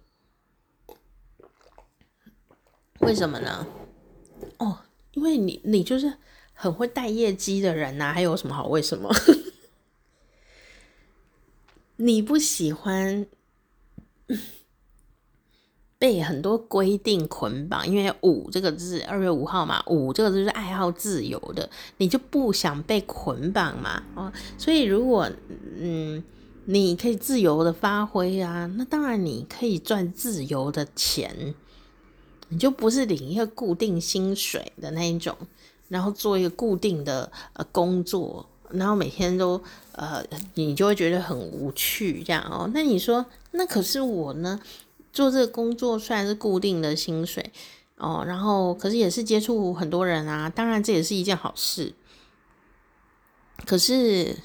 [3.00, 3.66] 为什么呢？
[4.58, 4.80] 哦，
[5.14, 6.18] 因为你你就是。
[6.60, 8.68] 很会带业绩的人呐、还有什么好？
[8.68, 9.14] 为什么
[11.98, 13.28] 你不喜欢
[16.00, 17.88] 被很多规定捆绑？
[17.88, 24.02] 因为五这个字，二月五号嘛，五这个字是爱好自由的，你就不想被捆绑嘛？
[24.16, 25.30] 哦，所以如果
[25.80, 26.24] 嗯，
[26.66, 31.54] 你可以自由的发挥啊，那当然你可以赚自由的钱，
[32.50, 35.38] 你就不是领一个固定薪水的那一种。
[35.90, 39.62] 然后做一个固定的呃工作，然后每天都
[39.94, 40.24] 呃，
[40.56, 42.70] 你就会觉得很无趣这样哦。
[42.74, 44.60] 那你说，那可是我呢，
[45.14, 47.52] 做这个工作虽然是固定的薪水
[47.98, 51.94] 哦，然后可是也是接触很多人啊，当然这也是一件好事。
[53.66, 54.38] 可是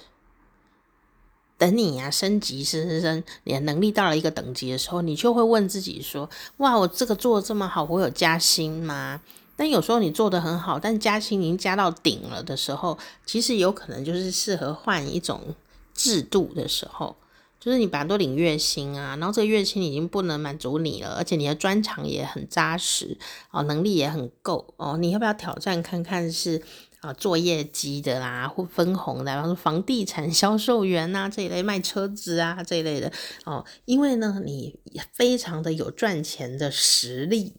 [1.58, 9.20] 等你呀、啊、升级升升升，你的能力到了一个等级的时候，你就会问自己说：哇，我这个做得这么好，我有加薪吗？
[9.62, 15.54] 但有时候你做得很好，但加薪已经加到顶了的时候，其实有可能就是适合换一种
[15.94, 17.14] 制度的时候，
[17.60, 23.16] 就是你本来都领月薪啊，然后这个月薪已经不能满足你了，而且你的专长也很扎实
[23.52, 26.60] 哦，能力也很够哦，你要不要挑战看看是
[26.98, 33.12] 啊做业绩的啦，或分红的，比方说房地产销售员啊这一类卖车子啊这一类的
[33.44, 34.76] 哦，因为呢你
[35.12, 37.54] 非常的有赚钱的实力，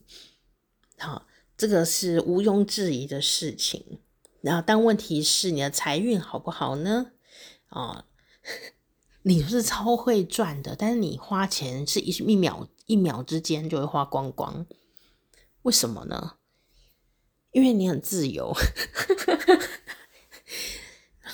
[1.00, 1.26] 好、
[1.64, 4.00] 这个是毋庸置疑的事情，
[4.42, 7.12] 然后但问题是你的财运好不好呢？
[7.70, 8.04] 啊，
[9.24, 14.66] 你是超会赚的，但是你花钱是一一秒一秒之间就会花光光，
[15.62, 16.34] 为什么呢？
[17.54, 18.54] 因为你很自由。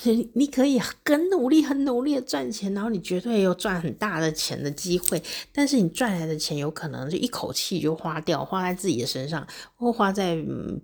[0.04, 5.22] 你你可以很努力、很努力的赚钱，然后你绝对有赚很大的钱的机会。
[5.52, 9.46] 但是你赚来的钱有可能就一口气就花掉，花在自己的身上，
[9.76, 10.36] 或花在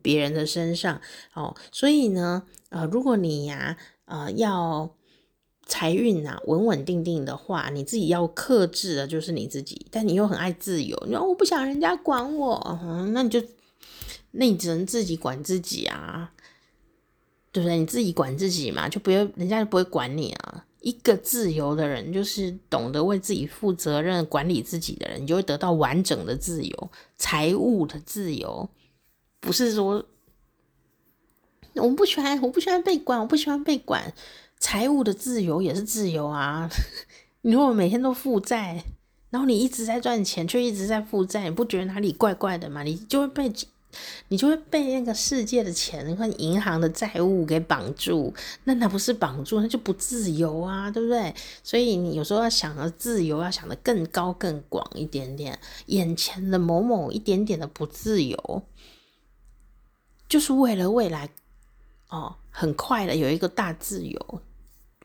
[0.03, 1.01] 别人的身上。
[1.35, 4.95] 哦，所以呢，呃，如果你呀，呃，要
[5.67, 9.87] 财运啊稳稳定定的话，你自己要克制的就是你自己。
[9.91, 13.43] 但你又很爱自由，你说我不想人家管我，嗯，那你就
[14.33, 16.33] 那你只能自己管自己啊。
[17.57, 17.79] 对不对？
[17.79, 20.63] 你自己管自己嘛，就不要人家就不会管你啊。
[20.83, 28.69] 一个自由的人，就是懂得为自己负责任、管理自己的人，你就会得到完整的自由，财务的自由。
[29.41, 30.05] 不是说
[31.73, 34.13] 我们不喜欢，我不喜欢被管，我不喜欢被管。
[34.59, 36.69] 财务的自由也是自由啊。
[37.41, 38.85] 你如果每天都负债，
[39.31, 42.83] 然后你一直在赚钱，却一直在负债，你不觉得哪里怪怪的吗？
[42.83, 43.51] 你就会被。
[44.29, 48.35] 你就会被那个世界的钱和银行的债务给绑住，
[48.65, 51.35] 那那不是绑住，那就不自由啊，对不对？
[51.63, 55.59] 所以你有时候要想的自由，要想的更高更广一点点。
[55.87, 58.63] 眼前的某某一点点的不自由，
[60.29, 61.31] 就是为了未来
[62.09, 64.41] 哦，很快的有一个大自由，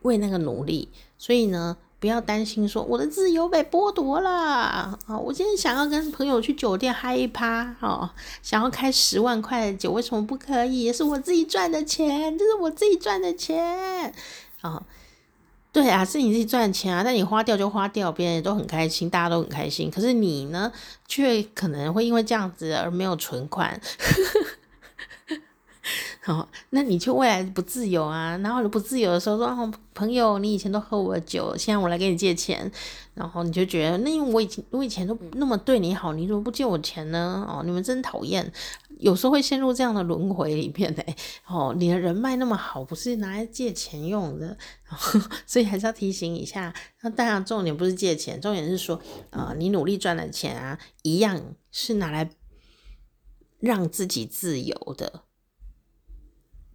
[0.02, 0.88] 为那个努力。
[1.18, 1.76] 所以呢。
[2.02, 4.98] 不要担心，说我的自由被剥夺了啊！
[5.24, 8.10] 我今天想要跟朋友去酒店嗨一趴，哦，
[8.42, 10.82] 想要开十万块的酒，为什么不可以？
[10.82, 14.12] 也是我自己赚的钱，这是我自己赚的钱，
[14.62, 14.82] 啊，
[15.70, 20.72] 对啊，是你自己赚钱啊，但你花掉就花掉，别人也都很开心，大家都很开心，可是你呢，
[21.06, 23.80] 却可能会因为这样子而没有存款。
[26.26, 28.36] 哦，那你就未来不自由啊。
[28.44, 32.70] 然后你不自由的时候说，哦，朋友，你以前都喝我的酒，现在我来给你借钱，
[33.14, 37.44] 然后你就觉得，那因为我以前我以前都那么对你好，你怎么不借我钱呢？
[37.48, 38.52] 哦，你们真讨厌，
[39.00, 41.04] 有时候会陷入这样的轮回里面的。
[41.48, 44.56] 哦，你的人脉那么好，不是拿来借钱用的，
[45.44, 46.72] 所以还是要提醒一下。
[47.00, 49.00] 那当然，重点不是借钱，重点是说，
[49.30, 52.30] 啊、你努力赚的钱啊，一样是拿来
[53.58, 55.24] 让自己自由的。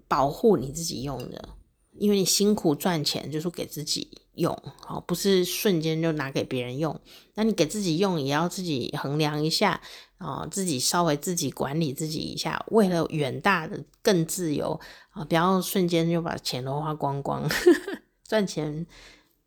[0.08, 1.50] 保护你自己用的，
[1.98, 4.54] 因为你辛苦赚钱就是给自己用，
[4.88, 7.00] 哦，不是瞬间就拿给别人用。
[7.36, 9.82] 那你给自己用也要自己衡量一下，
[10.20, 14.80] 哦，自己稍微自己管理自己一下，为了远大的更自由
[15.10, 17.50] 啊，不要瞬间就把钱都花光光。
[18.28, 18.86] 赚钱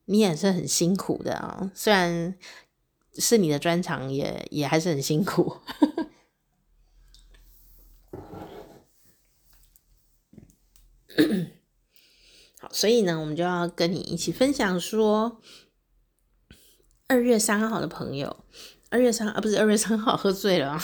[0.06, 2.34] 你也是很辛苦的啊，虽然
[3.14, 5.56] 是你的专长，也也还是很辛苦。
[12.60, 15.40] 好，所以呢，我们就要跟你一起分享说，
[17.08, 18.44] 二月三号的朋友，
[18.90, 20.78] 二月三啊，不是二月三号喝醉了，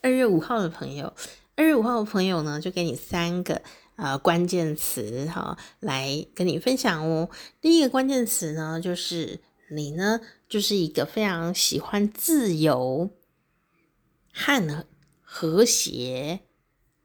[0.00, 1.14] 二月五号的朋友，
[1.56, 3.62] 二月五号的朋友呢，就给你三个
[3.96, 7.30] 呃关键词哈，来跟你分享哦。
[7.60, 13.10] 第一个关键词呢，就是你呢，就是一个非常喜欢自由
[14.32, 14.86] 和
[15.22, 16.40] 和谐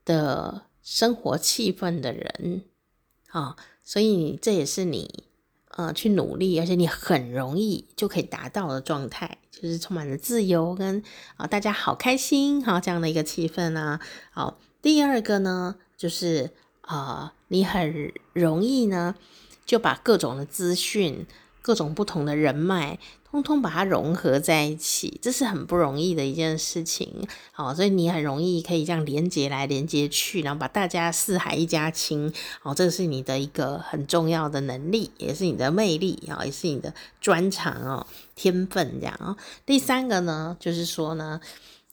[0.03, 0.66] 的。
[0.89, 2.63] 生活气氛的人，
[3.31, 5.25] 啊、所以这也是你
[5.71, 11.03] 呃去努力，而且你很容易就可以达到的状态，就是充满了自由跟
[11.35, 13.99] 啊、大家好开心哈、哦、这样的一个气氛啊。
[14.31, 19.13] 好、第二个呢，就是啊、你很容易呢
[19.65, 21.27] 就把各种的资讯、
[21.61, 22.97] 各种不同的人脉。
[23.29, 27.27] 通通把它融合在一起，这是很不容易的一件事情。
[27.51, 32.33] 好，所以你很容易可以这样连接来连接去，然后把大家四海一家亲。
[32.61, 39.35] 好，这是你的一个很重要的能力，也是你的魅力啊，也是你的专长哦，天分这样哦。
[39.65, 41.39] 第三个呢，就是说呢，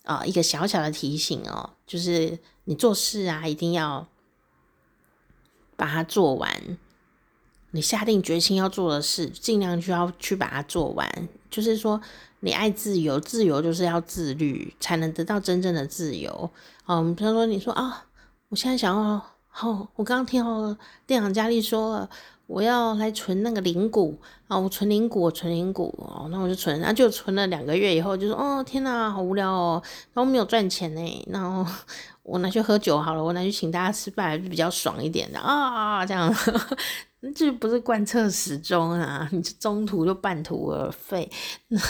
[0.04, 4.06] 啊，一个小小的提醒哦，就是你做事啊，一定要
[5.76, 6.78] 把它做完。
[7.74, 11.28] 你下定决心要做的事，尽量就要去把它做完。
[11.50, 12.00] 就是说，
[12.38, 16.48] 你爱自由，自由就是要自律，才能得到真正的自由。
[16.86, 18.04] 嗯，比如说，你说啊，
[18.48, 22.08] 我现在想要，好、哦，我刚刚听到店长佳丽说了，
[22.46, 24.16] 我要来存那个零股
[24.46, 31.68] 啊，我存零股，我存零股哦，那我就存，那就存了两个月以后，就说，哦，天哪，好无聊哦，然后没有赚钱呢，然后
[32.22, 36.32] 我拿去喝酒好了，我拿去请大家吃饭，还是比较爽一点的啊，这样。
[37.32, 39.28] 这不是贯彻始终啊！
[39.32, 41.30] 你中途就半途而废，
[41.68, 41.80] 那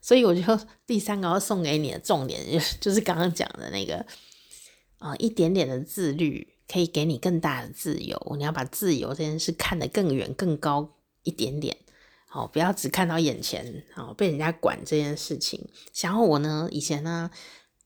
[0.00, 0.42] 所以我就
[0.86, 4.04] 第三个要送给你的重点就就是刚刚讲的那个
[4.98, 8.36] 啊、一点点的自律可以给你更大的自由。
[8.36, 11.76] 你要把自由这件事看得更远、更高一点点，
[12.26, 15.68] 好，不要只看到眼前，哦被人家管这件事情。
[15.92, 17.30] 想要我呢，以前呢，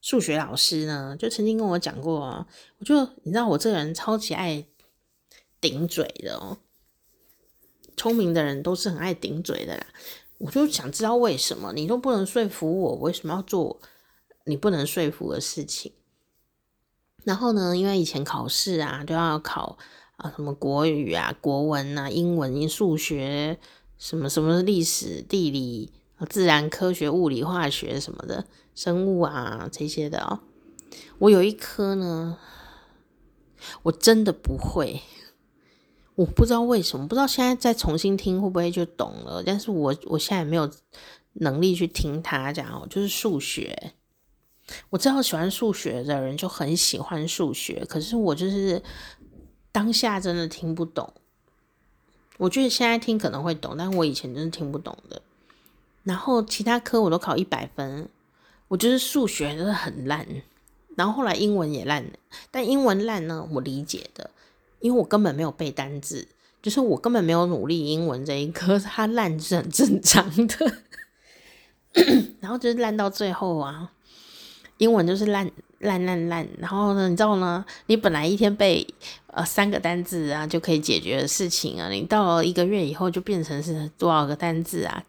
[0.01, 2.45] 数学老师呢，就曾经跟我讲过，
[2.77, 4.65] 我就你知道我这个人超级爱
[5.59, 6.57] 顶嘴的哦。
[7.99, 9.85] 聪明的人都是很爱顶嘴的啦，
[10.37, 13.77] 我就想知道为什么你都不能说服我，为什么要做
[14.45, 15.91] 你不能说服的事情？
[17.25, 19.77] 然后呢，因为以前考试啊都要考
[20.15, 23.59] 啊什么国语啊、国文啊、英文、数学，
[23.97, 25.91] 什么什么历史、地理、
[26.29, 30.39] 自然科学、物理、化学什么的，生物啊这些的哦。
[31.17, 32.37] 我有一科呢，
[33.83, 35.01] 我真的不会。
[36.19, 39.41] 我不知道为什么，不知道现在再重新听会不会就懂了。
[39.41, 40.69] 但是我我现在没有
[41.35, 43.93] 能力去听他讲，就是数学。
[44.89, 48.83] 我知道喜欢数学的人就很喜欢数学，可是我就是
[49.71, 51.13] 当下真的听不懂。
[52.37, 55.21] 我觉得现在听可能会懂，但我以前真的听不懂的。
[56.03, 58.09] 然后其他科我都考一百分，
[58.67, 60.27] 我就是数学真的很烂。
[60.97, 62.05] 然后后来英文也烂，
[62.51, 64.29] 但英文烂呢，我理解的。
[64.79, 66.27] 因为我根本没有背单字，
[66.61, 70.73] 就是我根本没有努力英文这一科， 它烂是很正常的。
[72.39, 73.91] 然后就是烂到最后啊，
[74.77, 75.49] 英文就是烂
[75.79, 76.47] 烂烂烂。
[76.57, 78.85] 然后呢，你知道呢，你本来一天背
[79.27, 85.03] 呃三个单字啊就可以解决的事情啊，你到了一个月以后就变成是多少个单字啊？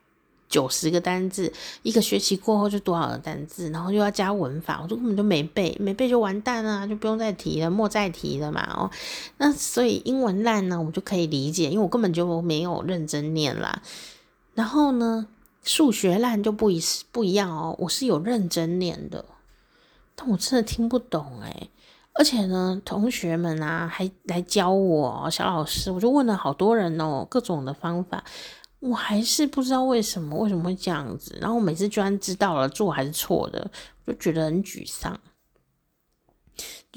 [0.51, 1.51] 九十个单字，
[1.82, 8.68] 一个学期过后就多少个单字，然后又要加文法，我就根本就没背，没背就完蛋了，就不用再提了，莫再提了嘛。
[8.74, 8.90] 哦，
[9.38, 13.80] 那所以英文烂呢，我就可以理解，因为我根本就没有认真念啦。
[14.55, 15.28] 然后呢，
[15.62, 16.82] 数学烂就不一
[17.12, 19.24] 不一样哦，我是有认真念的，
[20.16, 21.70] 但我真的听不懂诶。
[22.12, 28.24] 而且呢，同学们啊还来教我，小老师，我就问了好多人哦，各种的方法。
[28.80, 33.70] 我还是不知道为什么为什么会这样子，然后我每次居然知道了做还是错的，
[34.06, 35.20] 就觉得很沮丧。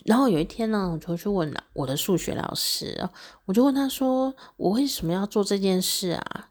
[0.05, 3.09] 然后有一天呢，我就去问了我的数学老师，
[3.45, 6.49] 我就问他说：“我为什么要做这件事啊？”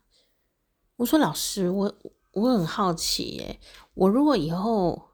[0.96, 1.94] 我说：“老师，我
[2.32, 3.60] 我很好奇耶，
[3.94, 5.10] 我如果以后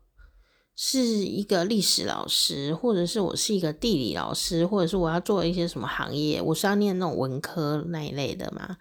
[0.76, 8.76] 是一个历史老师，或者是我是一个地理老师，或者是我要做一些什么行业，我是要念那种文科那一类的嘛？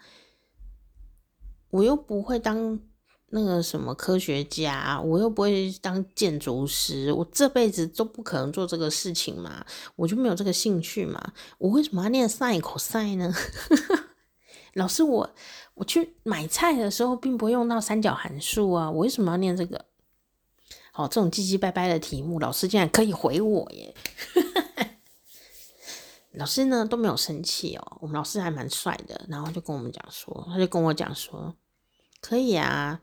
[1.77, 2.79] 我又不会当
[3.27, 9.63] 那个什么科学家，我又不会当建筑师，我这辈子都不可能做这个事情嘛，
[9.95, 11.33] 我就没有这个兴趣嘛。
[11.59, 13.31] 我为什么要念 sin cos 呢？
[14.73, 15.29] 老师我，
[15.75, 19.85] 我去买菜的时候并不会用到三角函数啊，我为什么要念这个？
[20.91, 23.93] 好，这种唧唧掰掰的题目，老师竟然可以回我耶！
[26.33, 31.53] 老师呢都没有生气哦，我们老师还蛮帅的，然后就跟我们讲说，他就跟我讲说，
[32.27, 32.99] 可以啊，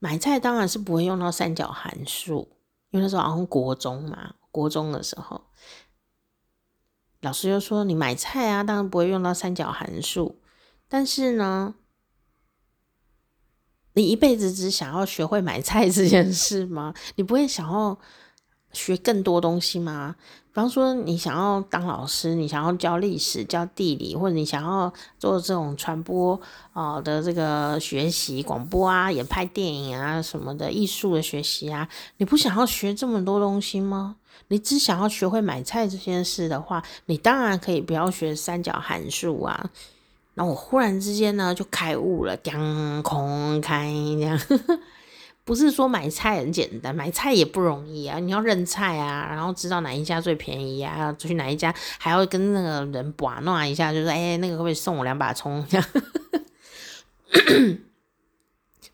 [0.00, 2.56] 买菜当然是不会用到三角函数，
[2.90, 5.44] 因为那时候好像国中嘛，国中的时候，
[7.20, 10.40] 老师就说你买菜啊，当然不会用到三角函数，
[10.88, 11.76] 但是呢。
[13.94, 16.94] 你一辈子只想要学会买菜这件事吗？
[17.16, 17.98] 你不会想要
[18.72, 20.16] 学更多东西吗？
[20.52, 26.38] 比方说，你想要当老师，你想要教历史、教地理，或者你想要做这种传播
[26.74, 31.88] 啊的这个学习、广播啊、演拍电影啊什么的艺术的学习啊，
[32.18, 34.16] 你不想要学这么多东西吗？
[34.48, 39.70] 你只想要学会买菜这件事的话，你当然可以不要学三角函数啊。
[40.34, 44.38] 那我忽然之间呢就开悟了， 将空开这样，
[45.44, 48.18] 不是说买菜很简单，买菜也不容易啊！
[48.18, 55.66] 你要认菜啊，然后知道哪一家最便宜啊，去哪一家，还要跟那个人把弄一下，就是哎，那个可不可以送我两把葱？
[55.68, 55.86] 这样，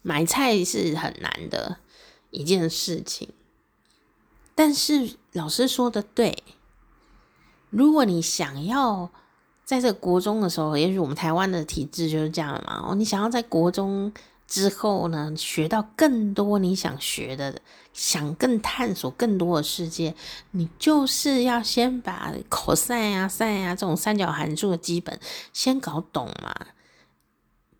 [0.02, 1.76] 买菜是很难的
[2.30, 3.28] 一件事情，
[4.54, 6.42] 但是老师说的对，
[7.70, 9.10] 如果你想要。
[9.68, 12.86] 在这国中的时候，也许我们台湾的体制就是这样嘛。
[12.88, 14.10] 哦，你想要在国中
[14.48, 17.60] 之后呢，学到更多你想学的，
[17.92, 20.14] 想更探索更多的世界，
[20.52, 25.20] 你就是要先把 cos 啊、sin 啊这种三角函数的基本
[25.52, 26.54] 先搞懂嘛。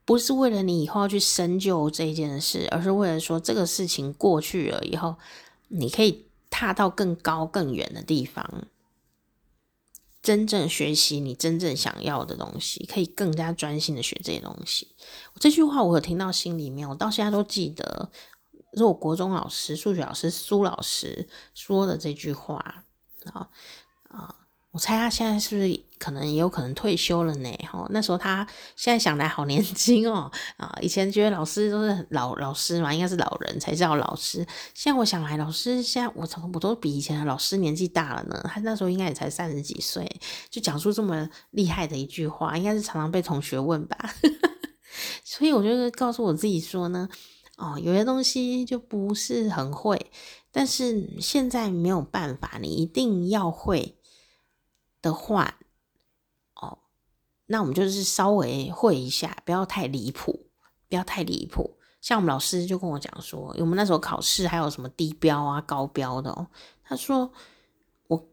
[0.05, 5.17] 不是为了你以后要去深究这件事，而是为了说这个事情过去了以后，
[5.69, 8.65] 你可以踏到更高更远的地方。
[10.23, 14.89] 真正学习你真正想要的东西，可以更加专心的学这些东西。
[15.41, 18.11] 这句话我有听到心里面，我到现在都记得，
[18.75, 22.57] 是我国中老师、数学老师苏老师说的这句话
[23.33, 23.49] 啊
[24.11, 24.35] 啊。
[24.71, 25.69] 我猜他现在是不是
[25.99, 27.51] 可能也有可能退休了呢？
[27.71, 28.47] 哈，那时候他
[28.77, 30.79] 现在想来好年轻哦 啊！
[30.81, 34.39] 以前觉得老师都是老老师嘛，应该是老人才叫老师。
[34.75, 38.41] 现在我想来，老师现在我从我都比以前的老师年纪大了呢。
[38.53, 40.09] 他那时候应该也才三十几岁，
[40.49, 43.97] 就讲出这么厉害的一句话，应该是常常被同学问吧。
[45.25, 47.09] 所以我就告诉我自己说呢，
[47.57, 50.11] 哦，有些东西就不是很会，
[50.51, 53.97] 但是现在没有办法，你一定要会。
[55.01, 55.61] 的话，
[57.49, 60.47] 那我们就是稍微会一下，不要太离谱，
[60.89, 61.77] 不要太离谱。
[62.01, 66.47] 像我们老师就跟我讲说，我们那时候考试还有什么低标啊、高标的哦。
[66.85, 67.29] 他说，
[68.07, 68.29] 我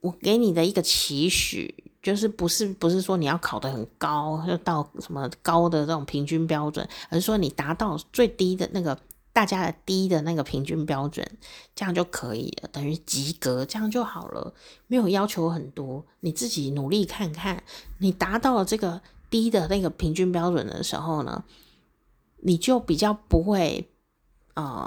[0.00, 8.96] 我给你的一个期许，就是不是不是说你要考得很高，就到什么高的这种平均标准，而是说你达到最低的那个。
[9.32, 11.26] 大家的低的那个平均标准，
[11.74, 14.52] 这样就可以了，等于及格，这样就好了，
[14.88, 17.64] 没有要求很多，你自己努力看看，
[17.98, 21.44] 你达到了这个低的那个平均标准的时候呢，
[22.42, 23.88] 你就比较不会
[24.52, 24.86] 呃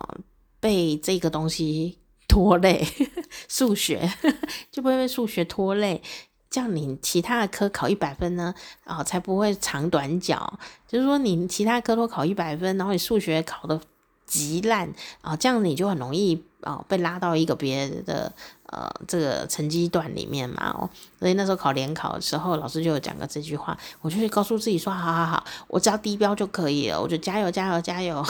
[0.59, 2.85] 被这个东西拖累，
[3.49, 4.07] 数学
[4.69, 6.03] 就不会被数学拖累，
[6.51, 13.81] 这样你其他的科考一百分呢，啊、才不会长短脚，就是说你其他科都考一百分，然后你数学考的。
[14.26, 18.32] 极烂啊，这样你就很容易啊被拉到一个别的
[18.65, 28.26] 呃这个成绩段里面嘛哦，所以那时候考联考的时候，老师就有讲过这句话，我就会告诉自己说，好好好，我只要低标就可以了，我就加油加油加油。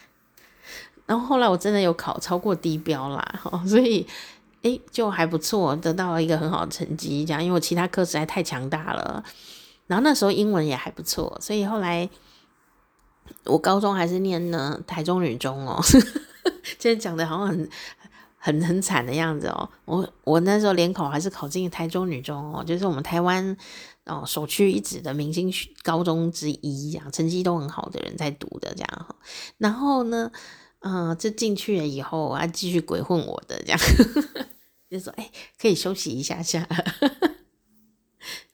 [1.06, 4.06] 然后后来我真的有考超过低标啦，所以
[4.62, 9.24] 诶就还不错，得到了一个很好的成绩，这样因为我其他科实在太强大了，
[9.86, 12.08] 然后那时候英文也还不错，所以后来。
[13.44, 15.80] 我高中还是念呢台中女中哦，
[16.78, 17.68] 现在讲的好像很
[18.36, 19.68] 很很惨的样子哦。
[19.84, 23.56] 我我那时候联考还是考进台中女中哦，就是我们台湾
[24.06, 29.16] 哦首屈一指的明星高中之一，这样成绩都很好的人在读的这样。
[29.58, 30.30] 然后呢，
[30.80, 33.78] 嗯、呃，就进去了以后，我要继续鬼混我的这样，
[34.90, 35.30] 就说哎，
[35.60, 36.66] 可以休息一下下。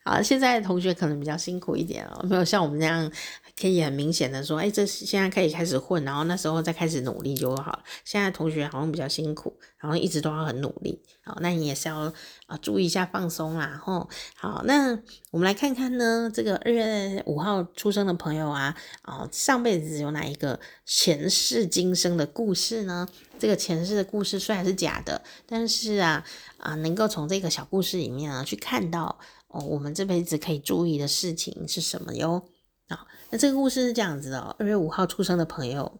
[0.07, 3.11] 好，现在同学可能比较辛苦一点哦，没有像我们这样。
[3.59, 7.83] 可以很明显的说，哎，这现在可以开始混，然后那时候再开始努力就好了。
[8.05, 12.13] 现在同学好像比较辛苦，然后一直都要很努力，好，那你也是要
[12.45, 14.07] 啊注意一下放松啦，吼。
[14.35, 14.91] 好，那
[15.31, 23.07] 我们来看看呢，这个二月五号出生的朋友啊，啊，上辈子有哪一个前世今生的故事呢？
[23.39, 26.23] 这个前世的故事虽然是假的，但是啊
[26.59, 29.17] 啊，能够从这个小故事里面啊去看到。
[29.47, 32.47] 哦，我们这辈子可以注意的事情是什么哟？
[33.29, 34.55] 那这个故事是这样子的哦。
[34.57, 35.99] 二月五号出生的朋友，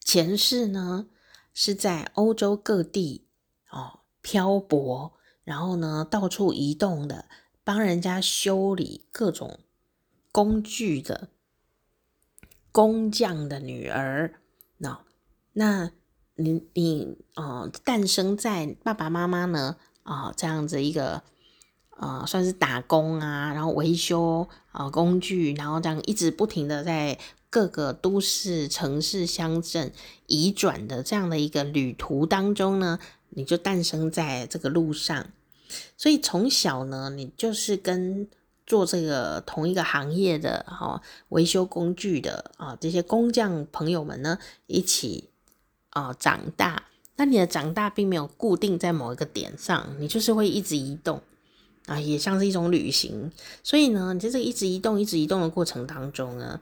[0.00, 1.08] 前世呢
[1.52, 3.26] 是在欧洲各地
[3.70, 5.12] 哦漂泊，
[5.44, 7.26] 然后呢到处移动的，
[7.62, 9.60] 帮人家修理各种
[10.30, 11.28] 工具的
[12.70, 14.40] 工匠的女儿。
[14.78, 15.04] 那
[15.52, 15.90] 那
[16.36, 19.76] 你你哦诞生在爸爸妈妈呢？
[20.02, 21.22] 啊、这样子一个，
[21.96, 29.92] 呃，算是打工啊，然后维修啊、工具，然后这样一直不停的在各个都市、城市、乡镇
[30.26, 32.98] 移转的这样的一个旅途当中呢，
[33.30, 35.26] 你就诞生在这个路上，
[35.96, 38.26] 所以从小呢，你就是跟
[38.66, 45.28] 做这个同一个行业的哈、哦、维修工具的啊、这些工匠朋友们呢一起
[45.90, 46.84] 啊、长大。
[47.16, 51.20] 那你的长大并没有固定在某一个点上，你就是会一直移动
[51.86, 53.30] 啊，也像是一种旅行。
[53.62, 56.58] 所以呢，你在这个一直移动、一直移动的过程当中呢，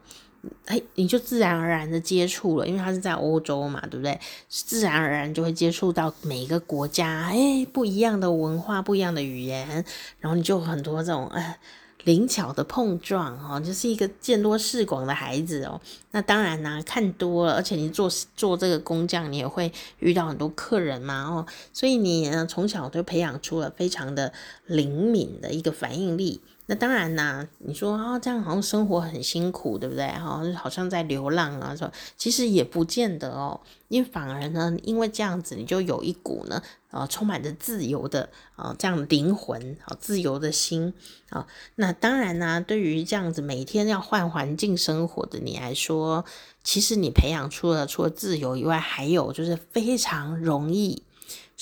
[0.67, 4.19] 哎，你就自然而然的接触了，因为它是在欧洲嘛，对不对？
[4.49, 9.85] 自然而然就会接触到每一个国家，哎，不一样的文化、不一样的语言，
[10.19, 11.59] 然后你就很多这种哎。
[12.05, 15.81] 灵巧的碰撞哦，就是一个见多识广的孩子哦。
[16.13, 21.47] 那当然啦，看多了，而且你做做这个工匠，你也会遇到很多客人嘛哦。
[21.73, 24.33] 所以你呢，从小就培养出了非常的
[24.67, 26.41] 灵敏的一个反应力。
[26.71, 30.07] 那当然啦，你说啊，这样好像生活很辛苦，对不对？
[30.07, 33.61] 哈，好像在流浪啊，说其实也不见得哦。
[33.89, 36.63] 因为反而呢，因为这样子，你就有一股呢，
[36.93, 40.95] 呃，充满着自由的啊，这样灵魂啊，自由的心
[41.31, 41.45] 啊。
[41.75, 46.25] 那当然呢，对于这样子每天要换环境生活的你来说，
[46.63, 51.03] 其实你培养出了除了自由以外，还有就是非常容易。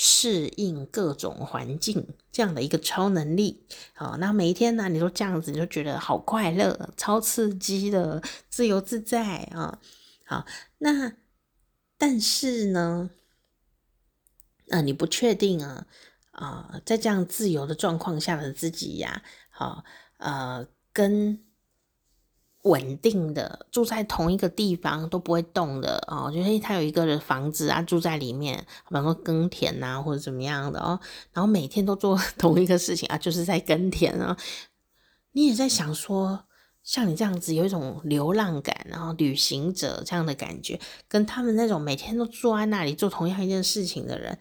[0.00, 9.80] 适应各种环境这样的一个超能力，好，那每一天呢，你都这样子，你就觉得好快乐、超刺激的、自由自在啊，
[10.24, 10.46] 好，
[10.78, 11.14] 那
[11.96, 13.10] 但是呢，
[14.68, 15.88] 啊，你不确定啊，
[16.30, 19.84] 啊，在这样自由的状况下的自己呀，好，
[20.18, 21.47] 呃，跟。
[22.68, 28.56] 稳定的住在同一个地方都不会动的哦，就是他有一个房子啊，住在里面，
[28.88, 31.00] 比方说耕田啊或者怎么样的哦，
[31.32, 34.36] 然后每天都做同一个事情啊，就是在耕田啊。
[35.32, 36.44] 你也在想说，
[36.82, 44.38] 像你这样子有一种流浪感，然后旅行者这样的感觉，跟他们那种每天都坐在那里做同样一件事情的人，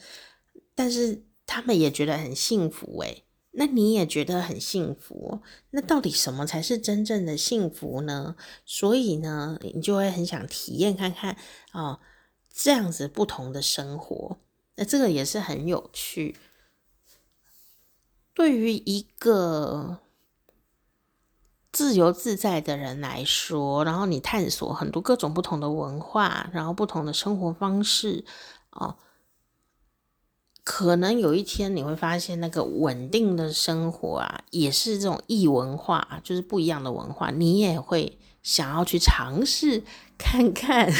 [0.74, 3.26] 但是他们也觉得很幸福诶。
[3.60, 5.42] 那你也觉得很幸福，
[5.72, 8.36] 那到底什么才是真正的幸福呢？
[8.64, 11.36] 所以呢，你就会很想体验看看
[11.72, 12.00] 啊，
[12.54, 14.38] 这样子不同的生活，
[14.76, 16.36] 那这个也是很有趣。
[18.36, 20.02] 对于一个
[21.72, 28.24] 自由自在的人来说，然后你探索很多各种不同的文化，然后不同的生活方式，
[28.70, 29.00] 哦。
[30.70, 39.82] 可能有一天你会发现，那个稳定的生活啊，也是这种异文化，就是不一样的文化，你也会想要去尝试
[40.18, 40.92] 看看。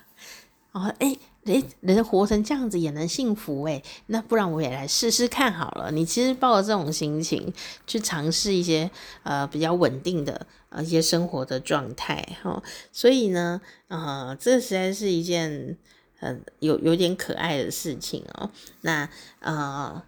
[0.72, 5.90] 哦，哎，诶，人活成这样子也能幸福诶，那不然我也来试试看好了。
[5.90, 7.50] 你其实抱着这种心情
[7.86, 8.90] 去尝试一些
[9.22, 15.78] 呃比较稳定的呃一些生活的状态哈、所以呢，呃，这实在是一件。
[16.20, 18.50] 呃，有有点可爱的事情哦。
[18.80, 19.08] 那
[19.40, 20.02] 呃，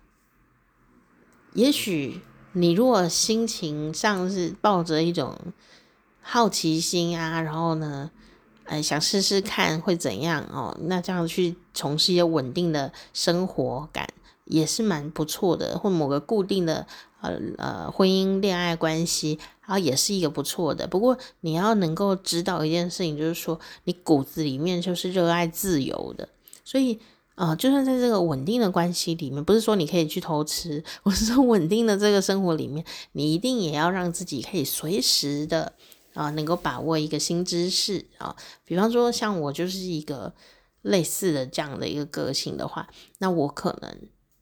[1.55, 2.21] 也许
[2.53, 5.39] 你如果心情上是抱着一种
[6.21, 8.11] 好奇心啊，然后呢，
[8.65, 14.10] 呃，想试试看会怎样哦，那这样去从事一些稳定的生活感
[14.51, 16.87] 也是蛮不错的，或某个固定的。
[17.23, 20.87] 呃呃，婚姻恋爱关系，然后也是一个不错的。
[20.87, 26.27] 不过你要能够知道一件事情，就是说你骨子里面就是热爱自由的。
[26.65, 26.99] 所以
[27.35, 32.83] 啊、就算在这个稳定的关系里面，不是说你可以去偷吃， 我是说稳定的这个生活里面，
[33.13, 35.75] 你一定也要让自己可以随时的
[36.15, 38.35] 啊、能够把握一个新知识啊、
[38.65, 40.33] 比方说，像我就是一个
[40.81, 42.89] 类似的这样的一个个性的话，
[43.19, 43.95] 那我可能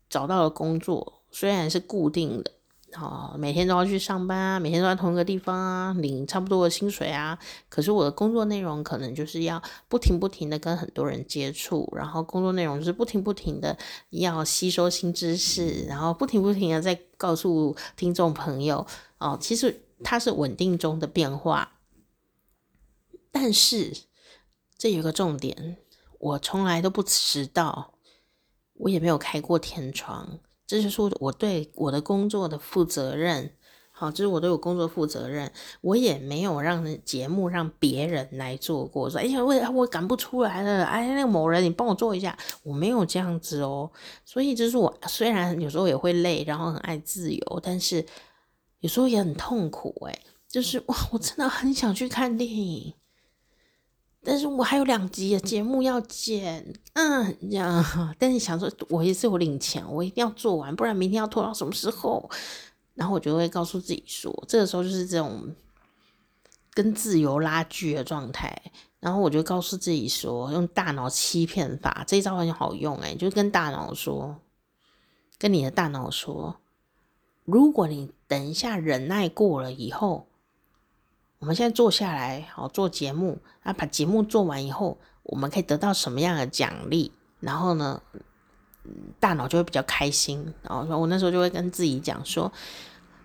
[0.08, 2.52] 找到了工作，虽然是固定的。
[2.94, 7.38] 哦，每天都要去上班啊，每天都在同一个地方啊，领差不多的薪水啊。
[7.68, 13.76] 可是我的工作内容可能就是要不停不停的跟很多人接触，然后工作内容就是不停不停的
[14.08, 18.86] 要吸收新知识，然后不停不停的在告诉听众朋友
[19.18, 21.72] 哦，其实它是稳定中的变化。
[23.30, 23.92] 但是
[24.78, 25.76] 这有个重点，
[26.18, 27.92] 我从来都不迟到，
[28.78, 30.38] 我也没有开过天窗。
[30.66, 33.50] 这就是我对我的工作的负责任，
[33.90, 35.50] 好，这是我对我工作负责任。
[35.80, 43.90] 我也没有让节目让别人来做过，说哎呀，我我赶不出来了，哎，那个某人你帮我做一下，我没有这样子哦。
[44.26, 48.04] 所以就是我虽然有时候也会累，然后很爱自由，但是
[48.80, 52.92] 有时候也很痛苦，诶，就是哇， 我真的很想去看电影。
[54.24, 58.14] 但是我还有两集的节目要剪，嗯，这样。
[58.18, 62.28] 但是想说，我也是有领钱，我一定要做完，不然明天要拖到什么时候？
[62.94, 65.54] 然后我就会告诉自己说，这个时候就是这种
[66.74, 68.60] 跟自由拉锯的状态。
[69.00, 74.36] 然后我就告诉自己说，用大脑欺骗法，这一招很好用，诶，就跟大脑说，
[75.38, 76.56] 跟你的大脑说，
[77.44, 80.27] 如果你等一下忍耐过了以后。
[81.38, 83.38] 我们现在坐下来，好做节目。
[83.62, 87.12] 啊，把节目做完以后，我们可以得到什么样的奖励？
[87.40, 88.00] 然后呢，
[89.20, 90.52] 大脑就会比较开心。
[90.62, 92.50] 然后我那时候就会跟自己讲说，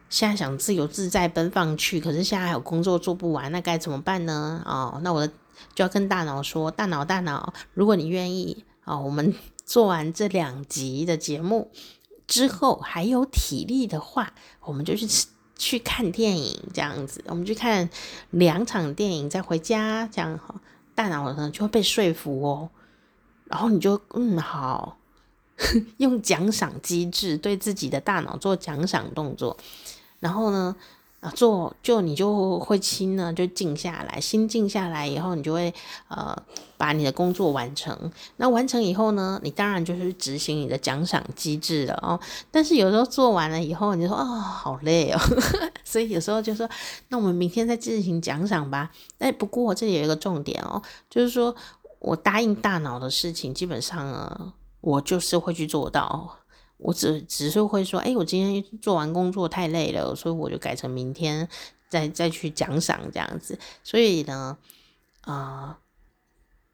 [0.09, 4.61] 现在想自由自在奔放去，可是现在还有工作做不完，那该怎么办呢？
[4.65, 5.33] 哦，那我的
[5.73, 9.33] 就要跟大脑说，大脑大脑，如果你愿意，啊，我们
[9.65, 11.71] 做完这两集的节目
[12.27, 15.27] 之后还有体力的话，我们就去吃。
[15.63, 17.89] 去看电影这样子，我们去看
[18.31, 20.55] 两场电影再回家，这样哈，
[20.93, 22.69] 大脑呢就会被说服哦，
[23.45, 24.97] 然后你就嗯好，
[25.97, 29.57] 用奖赏机制对自己的大脑做奖赏动作，
[30.19, 30.75] 然后呢。
[31.23, 35.73] 啊，做就你就会心呢，就静下来，心静下来以后，你就会
[36.09, 36.35] 呃
[36.75, 37.97] 把你的工作完成。
[38.35, 42.19] 那完成以后呢，你当然就是执行你的奖赏机制了哦。
[42.51, 45.19] 但是有时候做完了以后，你就说、哦，好累哦，
[45.85, 46.69] 所以有时候就说，
[47.07, 48.91] 那我们明天再进行奖赏吧。
[49.19, 51.55] 哎，不过这里有一个重点哦，就是说
[51.99, 54.51] 我答应大脑的事情，基本上呢，
[54.81, 56.39] 我就是会去做到。
[56.83, 61.47] 我只只是会说，哎、我今天做完工作太累了，所以我就改成明天
[61.89, 63.57] 再再去奖赏这样子。
[63.83, 64.57] 所以呢，
[65.21, 65.79] 啊、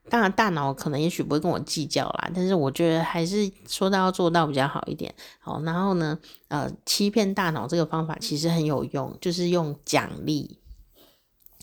[0.10, 5.14] 当然大脑可能也许不会跟我计较啦，但是我觉得还是说到要做到比较好一点。
[5.40, 10.58] 好，然后呢，呃，欺骗大脑这个方法其实很有用，就是用奖励。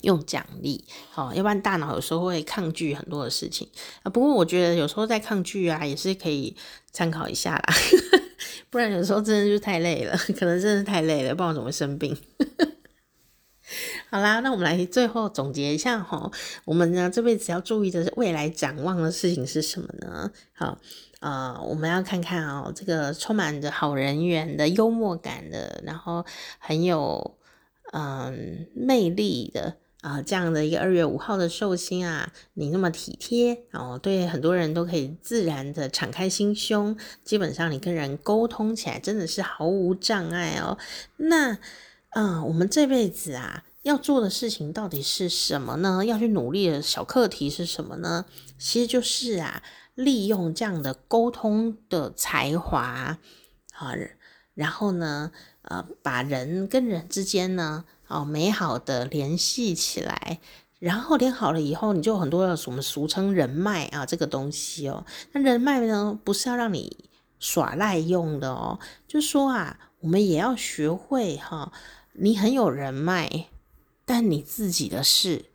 [0.03, 3.67] 用奖励，好，要不然大脑有时候会抗拒很多的事情
[4.03, 4.09] 啊。
[4.11, 6.55] 不过我觉得有时候在抗拒啊，也是可以
[6.91, 7.73] 参考一下啦。
[8.69, 12.15] 不然有时候真的就太累了， 可能真的是太累了，不然怎么生病？
[14.09, 16.31] 好啦，那我们来最后总结一下哈，
[16.63, 20.31] 我们呢这辈子要注意的是未来展望的事情是什么呢？
[20.53, 20.79] 好，
[21.19, 26.25] 呃，我们要看看哦，这个充满着好人缘的、幽默感的，然后
[26.59, 27.37] 很有
[27.91, 29.75] 嗯魅力的。
[30.07, 40.77] 啊，这样的一个二月五号的寿星啊，你那么体贴哦，对很多人都可以自然的敞开心胸，基本上你跟人沟通起来真的是毫无障碍哦。
[41.17, 41.57] 那，
[42.11, 46.05] 嗯，我们这辈子啊要做的事情到底是什么呢？
[46.05, 48.23] 要去努力的小课题是什么呢？
[48.57, 49.61] 其实就是啊，
[49.93, 53.19] 利用这样的沟通的才华
[53.73, 53.93] 啊，
[54.53, 55.33] 然后呢，
[55.63, 57.83] 呃，把人跟人之间呢。
[58.07, 60.39] 哦，美好的联系起来，
[60.79, 65.05] 然后连好了以后，你就有很多的什么俗称人脉啊，这个东西哦。
[65.33, 68.79] 那人脉呢，不是要让你耍赖用的哦。
[69.07, 71.71] 就说啊，我们也要学会哈，
[72.13, 73.47] 你很有人脉，
[74.05, 75.45] 但你自己的事，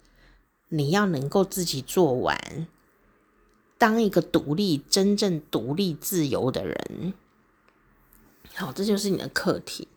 [0.68, 2.66] 你要能够自己做完，
[3.78, 7.14] 当一个独立、真正独立、自由的人。
[8.54, 9.88] 好，这就是你的课题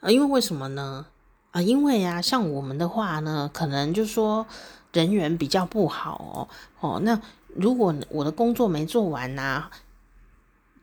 [0.00, 0.10] 啊。
[0.10, 1.06] 因为为什么呢？
[1.52, 4.46] 啊，因为啊，像我们的话呢，可能就说
[4.92, 6.48] 人缘比较不好哦。
[6.80, 7.20] 哦，那
[7.54, 9.70] 如果我的工作没做完啊，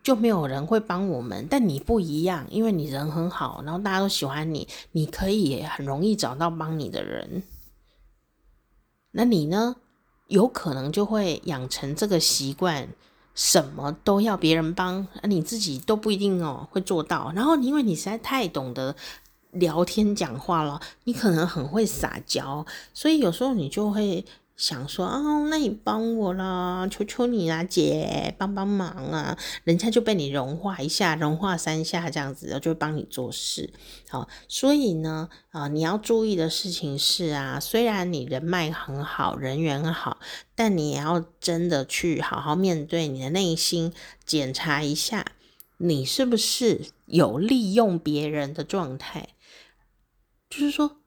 [0.04, 1.48] 就没有人会帮我们。
[1.50, 7.42] 但你不一样，因为你人很好，然后大家都喜欢你，你可以很容易找到帮你的人。
[9.12, 9.76] 那你呢，
[10.28, 12.90] 有可能就会养成这个习惯，
[13.34, 17.32] 什么都要别人帮，你自己都不一定哦会做到。
[17.36, 18.96] 然后因为你实在太懂得。
[19.52, 24.24] 聊天讲话了，你可能很会撒娇，所以有时候你就会
[24.56, 33.72] 想说哦，那你帮我啦，求求你啊，姐，帮帮忙啊，人家就被你融化一下，融化三下这样子，就帮你做事。
[34.10, 40.20] 好，所以呢，啊，你要注意的事情是啊，虽然你人脉很好，人缘好，
[40.56, 43.94] 但你也要真的去好好面对你的内心，
[44.26, 45.26] 检查一下，
[45.78, 49.30] 你是不是有利用别人的状态，
[50.50, 51.02] 就是说，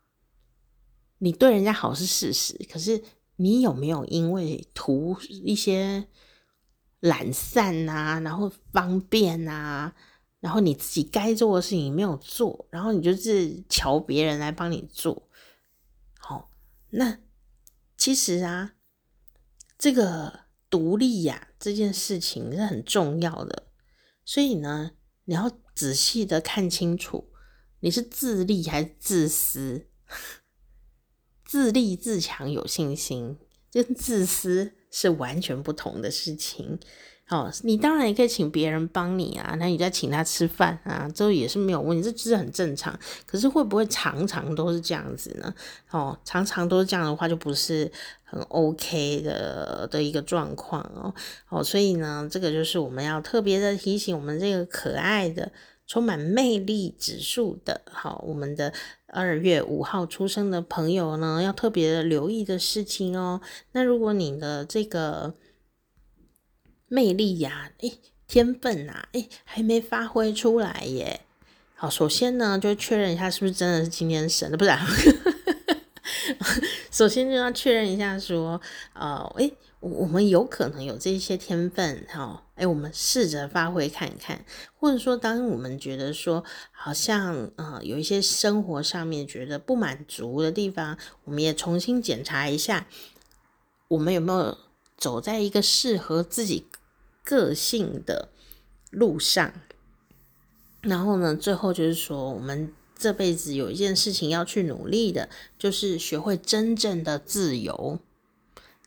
[1.18, 3.02] 你对人家好是事实，可是。
[3.36, 6.06] 你有没有因为图一些
[7.00, 9.96] 懒散啊，然后方便啊，
[10.38, 15.28] 然后你自己该做的事情没有做，然后你就是求别人来帮你做？
[16.20, 16.50] 好，
[16.90, 17.18] 那
[17.96, 18.74] 其实啊，
[19.76, 20.40] 这个
[20.70, 23.72] 独立呀，这件事情是很重要的，
[24.24, 24.92] 所以呢，
[25.24, 27.31] 你要仔细的看清楚，
[27.82, 29.86] 你是自立还是自私？
[31.44, 33.36] 自立自强有信心，
[33.72, 36.78] 跟自私是完全不同的事情。
[37.28, 42.98] 哦，你当然也可以请别人帮你啊，那你再请他吃饭啊，这也是没有问题，这是很正常。
[43.26, 45.54] 可是会不会常常都是这样子呢？
[45.90, 47.90] 哦，常常都是这样的话，就不是
[48.22, 51.14] 很 OK 的的一个状况哦。
[51.48, 55.50] 哦，所以呢，这个就是我们要特别的提醒我们这个可爱的。
[55.86, 58.72] 充满魅力指数的，好，我们的
[59.06, 63.40] 二月五号出生的朋友呢，要特别留意的事情哦。
[63.72, 65.34] 那如果你的这个
[66.88, 71.20] 魅力呀，诶，天分呐，诶，还没发挥出来耶。
[71.74, 74.80] 好，首先呢，就确认一下是不是真的是今天生的，不然，
[76.90, 78.58] 首先就要确认一下说，
[78.94, 79.52] 呃，诶。
[79.82, 84.44] 我们有可能有这些天分，哈，哎，我们试着发挥看看，
[84.78, 92.86] 或者说，当我们觉得说好像呃有一些生活上面觉得不满足的地方，我们也重新检查一下，
[93.88, 94.56] 我们有没有
[94.96, 96.68] 走在一个适合自己
[97.24, 98.28] 个性的
[98.90, 99.52] 路上。
[100.80, 105.28] 然后呢，最后就是说，我们这辈子有一件事情要去努力的，
[105.58, 107.98] 就是学会真正的自由。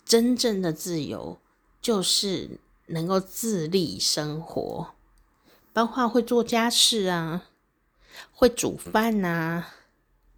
[0.06, 1.40] 真正的自由
[1.82, 4.94] 就是能够自立生活，
[5.74, 7.50] 包括会做家事啊，
[8.32, 9.66] 会煮饭呐，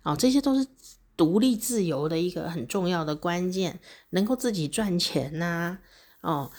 [0.03, 0.65] 哦，这些都是
[1.17, 5.79] 独立自由的一个很重要的关键，能够自己赚钱呐，
[6.21, 6.49] 哦，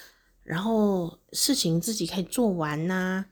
[0.45, 3.25] 然后事情自己可以做完呐，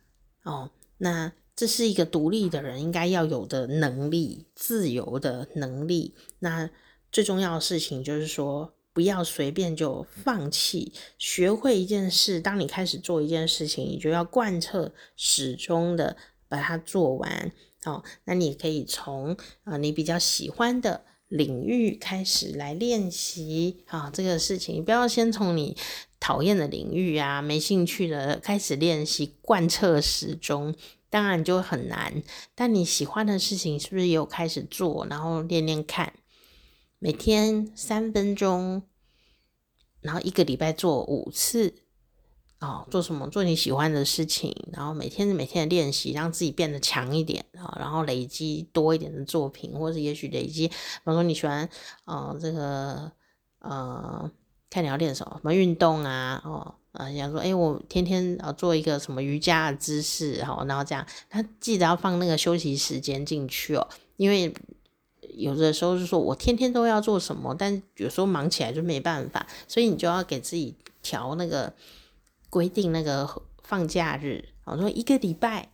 [0.44, 6.14] 哦，那这是一个独立的人应该要有的能力，自由的能力。
[6.38, 6.70] 那
[7.12, 8.72] 最重要的事情就是说。
[8.96, 12.40] 不要随便就放弃，学会一件事。
[12.40, 16.16] 当你开始做一件事情，你就要贯彻始终的
[16.48, 17.52] 把它做完。
[17.84, 24.82] 好，那你可以从啊你比较喜欢的领域开始来练习啊这个事情。
[24.82, 25.76] 不要先从你
[26.18, 30.74] 讨厌的领域啊没兴趣的开始练习，贯彻始终，
[31.10, 32.22] 当然就很难。
[32.54, 36.14] 但你喜欢的事情是不是也有开始做，然后练练看？
[37.06, 38.82] 每天三分钟，
[40.00, 41.72] 然后一个礼拜做五次
[42.58, 42.84] 哦。
[42.90, 43.30] 做什么？
[43.30, 44.52] 做你喜欢的事情。
[44.72, 47.76] 然后每天每天的练习，让自己变得强一点啊。
[47.78, 51.68] 然后累积多一点的作品，或者也许累积，比方说你喜欢
[52.06, 53.12] 呃这个
[53.60, 54.28] 呃，
[54.68, 64.52] 看你要练什么什么运动啊哦啊，想说哎，我天天要做一个什么瑜伽的姿势，哦然后这样，他记得要放那个休息时间进去哦，因为。
[65.34, 71.72] 有的时候是说我天天都要做什么，但有时候忙起来就没办法，所以你就要给自己调那个
[72.50, 75.68] 规定那个放假日，我说一个礼拜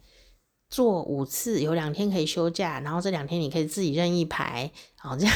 [0.69, 5.35] 做五次，有两天可以休假，然后这两天你可以自己任意排，好这样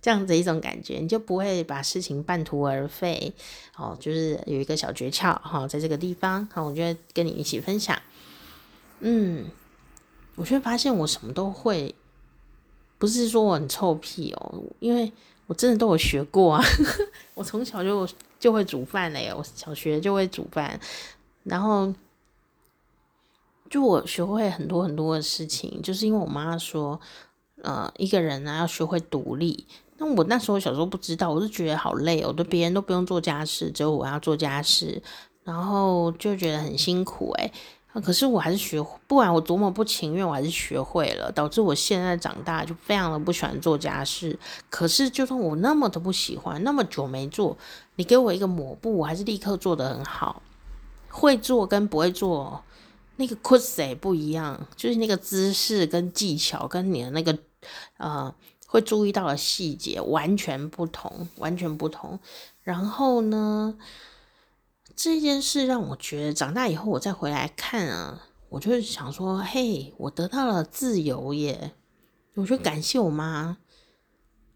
[0.00, 3.32] 这样子一种感觉，你就不会把事情半途而废。
[3.76, 8.00] 哦，就是有一个小诀窍哈，在这个地方，好，我觉得跟你一起分享。
[9.00, 9.46] 嗯，
[10.34, 11.94] 我却发现我什么都会。
[13.02, 15.12] 不是说我很臭屁哦，因为
[15.48, 16.62] 我真的都有学过啊。
[17.34, 20.78] 我从小就就会煮饭嘞，我小学就会煮饭，
[21.42, 21.92] 然后
[23.68, 27.00] 就我学会很多很多的事情，就是因为我妈说，
[27.62, 29.66] 呃，一个人呢要学会独立。
[29.98, 35.02] 那我那时候小时候不知道，我就觉得好累哦，我对别人都不用做家事，只有我要做家事，
[35.42, 37.52] 然后就觉得很辛苦诶。
[38.00, 44.38] 可是我还是学，不管我多么不情愿，我还是学会了，导致我现在长大就非常的不喜欢做家事。
[44.70, 47.58] 可是就算我那么的不喜欢，那么久没做，
[47.96, 50.42] 你给我一个抹布，我还是立刻做得很好。
[51.10, 52.64] 会做跟不会做，
[53.16, 57.36] 那个酷谁不一样，就是那个姿势跟技巧跟你的那个
[57.98, 58.34] 呃
[58.66, 62.18] 会注意到的细节完全不同，完全不同。
[62.62, 63.74] 然后呢，
[65.02, 71.72] 这件事让我觉得长大以后我再回来看啊，我就想说，嘿，我得到了自由耶！
[72.34, 73.58] 我就感谢我妈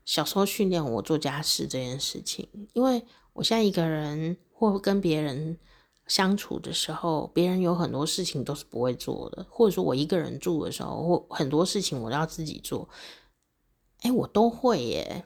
[0.05, 5.59] 小时候训练我做家事这件事情，因为我现在一个人或跟别人
[6.07, 12.89] 相处的时候，别人有很多事情都是不会做的，或者说我一个人住的时候，或很多事情我都要自己做。
[14.03, 15.25] 哎，我都会耶，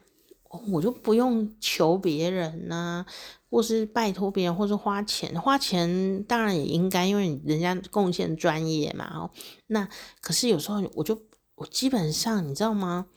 [0.73, 3.07] 我就不用求别人呐、啊，
[3.51, 5.39] 或是拜托别人，或是花钱。
[5.41, 9.05] 花钱当然也应该，因为人家贡献专业嘛。
[9.15, 9.31] 哦，
[9.67, 9.89] 那
[10.21, 11.21] 可是有时候我就
[11.57, 13.09] 我基本上你知道吗？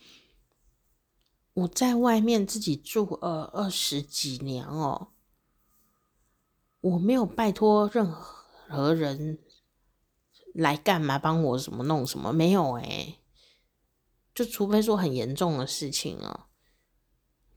[1.53, 5.10] 我在外面自己住呃二十几年哦，
[6.81, 9.38] 我没有拜托任何人
[10.55, 13.19] 来干嘛，帮我什么弄什么，没有诶。
[14.34, 16.47] 就除非说很严重的事情啊，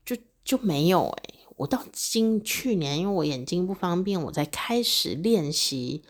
[0.05, 1.36] 就就没有哎、欸。
[1.57, 6.03] 我到今去年，因为我眼睛不方便，我才开始练习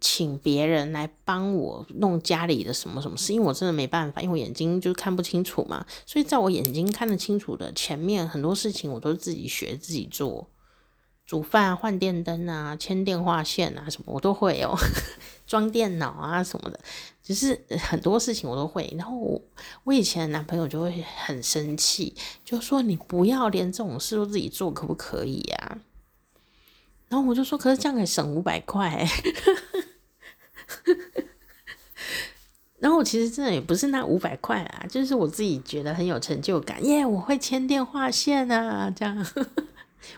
[0.00, 5.86] 请别人来帮我弄家里的什么什么事，因为我真的没办法，因为我眼睛就看不清楚嘛。
[6.06, 10.48] 所以在我眼睛看得清楚的前面，很多事情我都是自己学自己做。
[11.28, 14.74] 煮饭、换电灯啊、牵电话线啊，什么我都会哦。
[15.46, 16.80] 装电脑啊什么的，
[17.22, 18.90] 就是很多事情我都会。
[18.96, 19.40] 然后我
[19.84, 22.14] 我以前的男朋友就会很生气，
[22.46, 25.78] 就说你不要连这种事都自己做，可不可以呀？
[27.10, 29.06] 然后我就说，可是这样可以省五百块。
[32.78, 37.04] 然后我其实真的也不是那五百块啊，就是我自己觉得很有成就感，耶！
[37.04, 39.26] 我会牵电话线啊，这样。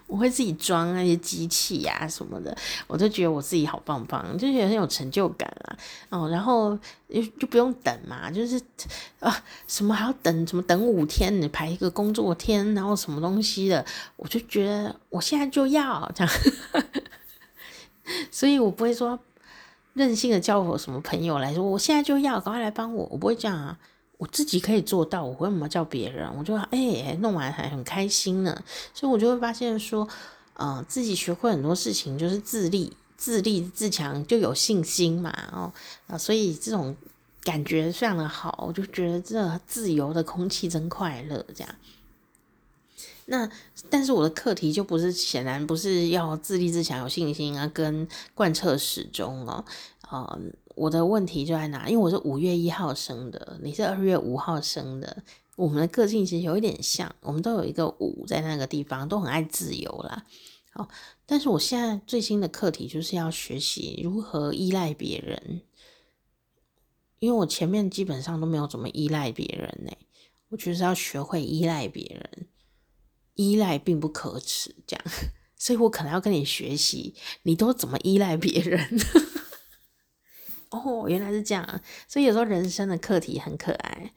[0.07, 5.77] 我会自己装那些机器呀、啊、什么的，我都觉得我自己好棒棒，就觉得很有成就感啊。
[6.11, 6.79] 哦，然后
[7.09, 8.61] 就就不用等嘛，就是
[9.21, 13.85] 啊，什么还要等，什么等五天你排一个工作天，然后什么东西的，
[14.17, 16.33] 我就觉得我现在就要这样，
[18.31, 19.19] 所以我不会说
[19.95, 23.79] 任性的叫我什么朋友来说，我现在就要，赶快来帮我，我不会这样啊。
[24.21, 26.31] 我自己可以做到，我为什么叫别人？
[26.37, 28.63] 我就哎、弄完还很开心呢。
[28.93, 30.07] 所以我就会发现说，
[30.53, 35.33] 呃，自己学会很多事情就是自立、自立自强，就有信心嘛。
[35.53, 35.73] 哦，
[36.07, 36.95] 啊，所以这种
[37.43, 41.43] 感觉非常的好，我就觉得这自由的空气真快乐。
[41.55, 41.75] 这样，
[43.25, 43.51] 那
[43.89, 49.65] 但是我的课题就不是，显然不是要自立自强、有信心啊，跟贯彻始终哦，
[50.03, 50.41] 啊、呃。
[50.81, 51.91] 我的问题就在哪？
[51.91, 55.23] 因为我是五月一号生的，你是二月五号生的，
[55.57, 60.25] 我们的个性其实有一点像，我们都有一个五在那个地方，都很爱自由啦。
[60.73, 60.89] 好，
[61.27, 65.61] 但是我现在最新的课题就是要学习如何依赖别人，
[67.19, 69.93] 因为我前面基本上都没有怎么依赖别人呢。
[70.49, 72.49] 我觉得是要学会依赖别人，
[73.35, 75.05] 依赖并不可耻，这样，
[75.59, 78.99] 所以我可能要跟你学习，你都怎么依赖别人。
[80.71, 84.13] 哦，原来是这样，所以有时候人生的课题很可爱。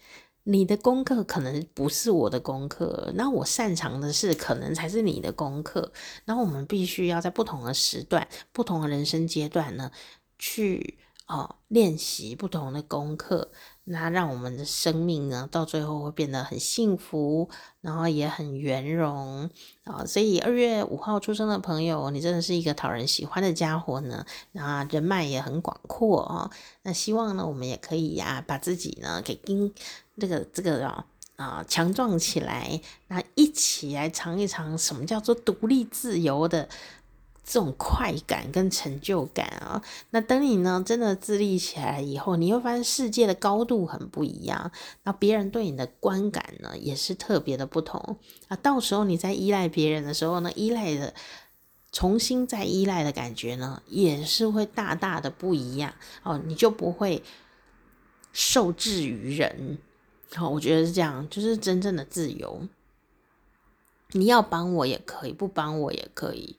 [0.46, 5.94] 你的功课可能不是我的功课，那我擅长的事可能才是你的功课。
[6.26, 9.90] 那我们必须要在不同的时段、不同的人生阶段呢，
[10.38, 13.52] 去哦练习不同的功课。
[13.86, 17.50] 那让我们的生命呢，到最后会变得很幸福，
[17.82, 19.50] 然后也很圆融
[19.84, 20.06] 啊！
[20.06, 26.50] 所以二月五号出生的朋友，你真的是一个讨人喜欢的家伙呢，啊，人脉也很广阔啊。
[26.84, 29.70] 那希望呢，我们也可以呀、把自己呢给跟
[30.18, 31.06] 这个这个啊
[31.36, 32.80] 啊强壮起来，
[33.10, 36.70] 那一起来尝一尝什么叫做独立自由的。
[37.46, 44.72] 这种快感跟成就感啊，那等你呢真的自立起来以后，你会发现世界的高度很不一样，
[45.04, 48.18] 那别人对你的观感呢也是特别的不同
[48.48, 48.56] 啊。
[48.56, 51.14] 到时候你在依赖别人的时候呢，依赖的
[51.92, 55.94] 重新再依赖的感觉呢，也是会大大的不一样
[56.24, 56.42] 哦。
[56.46, 57.22] 你就不会
[58.32, 59.78] 受制于人，
[60.34, 62.68] 好，我觉得是这样，就是真正的自由。
[64.14, 66.56] 你要帮我也可以，不帮我也可以。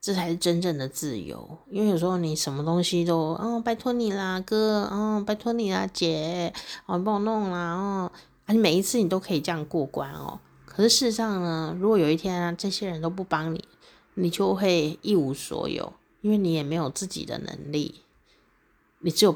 [0.00, 6.52] 这才是真正的自由，因为有时候你什么东西都哦，拜托你啦，哥，哦，拜托你啦，姐，
[6.86, 8.12] 哦，你帮我弄啦，哦，
[8.46, 10.38] 啊，你每一次你都可以这样过关哦。
[10.64, 13.64] 可是事实上呢，如果有一天啊，这些人都不帮你，
[14.14, 18.02] 你就会一无所有，因为你也没有自己的能力，
[19.00, 19.34] 你只有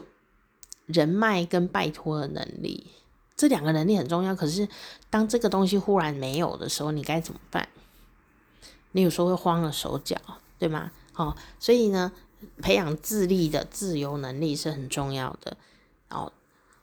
[0.86, 2.86] 人脉跟拜托的能力，
[3.36, 4.32] 这两个能力很重要。
[4.36, 4.68] 可是
[5.10, 7.68] 当这个东西忽然没有的时候，你该怎么办？
[8.92, 10.16] 你有时候会慌了手脚。
[10.62, 10.92] 对吗？
[11.12, 12.12] 好，所以呢，
[12.58, 15.56] 培养自立的自由能力是很重要的。
[16.08, 16.32] 哦，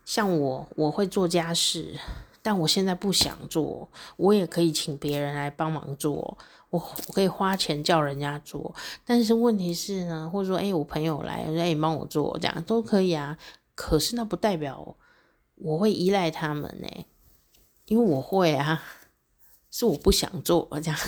[0.04, 1.98] 像我，我会做家事，
[2.42, 6.38] 但我现在不想做，我也可以请别人来帮忙做，
[6.72, 6.78] 我
[7.08, 8.76] 我可以花钱叫人家做。
[9.06, 13.38] 但是问题是呢，或者说，哎，我朋友来，哎，帮我做，这样都可以啊。
[13.76, 14.98] 可是那不代表
[15.56, 17.06] 我会依赖他们呢，
[17.86, 18.84] 因为我会啊，
[19.72, 21.00] 是我不想做这样。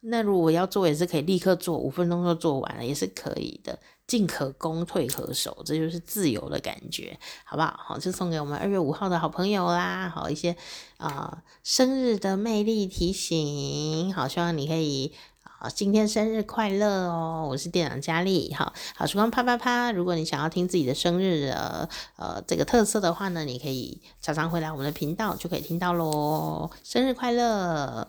[0.00, 3.78] 那如果要做，也是可以立刻做，五分钟就做完了，也是可以的。
[4.06, 7.78] 进可攻，退可守，这就是自由的感觉，好不好？
[7.78, 10.08] 好，就送给我们二月五号的好朋友啦。
[10.12, 10.56] 好，一些
[10.96, 14.12] 啊、生日的魅力提醒。
[14.12, 15.12] 好，希望你可以
[15.60, 17.46] 啊，今天生日快乐哦！
[17.48, 18.52] 我是店长佳丽。
[18.52, 19.92] 好，好时光啪啪啪。
[19.92, 26.68] 如果你想要听自己的生日的呃这个特色的话呢，你可以常常回来我们的频道，就可以听到喽。
[26.82, 28.08] 生日快乐！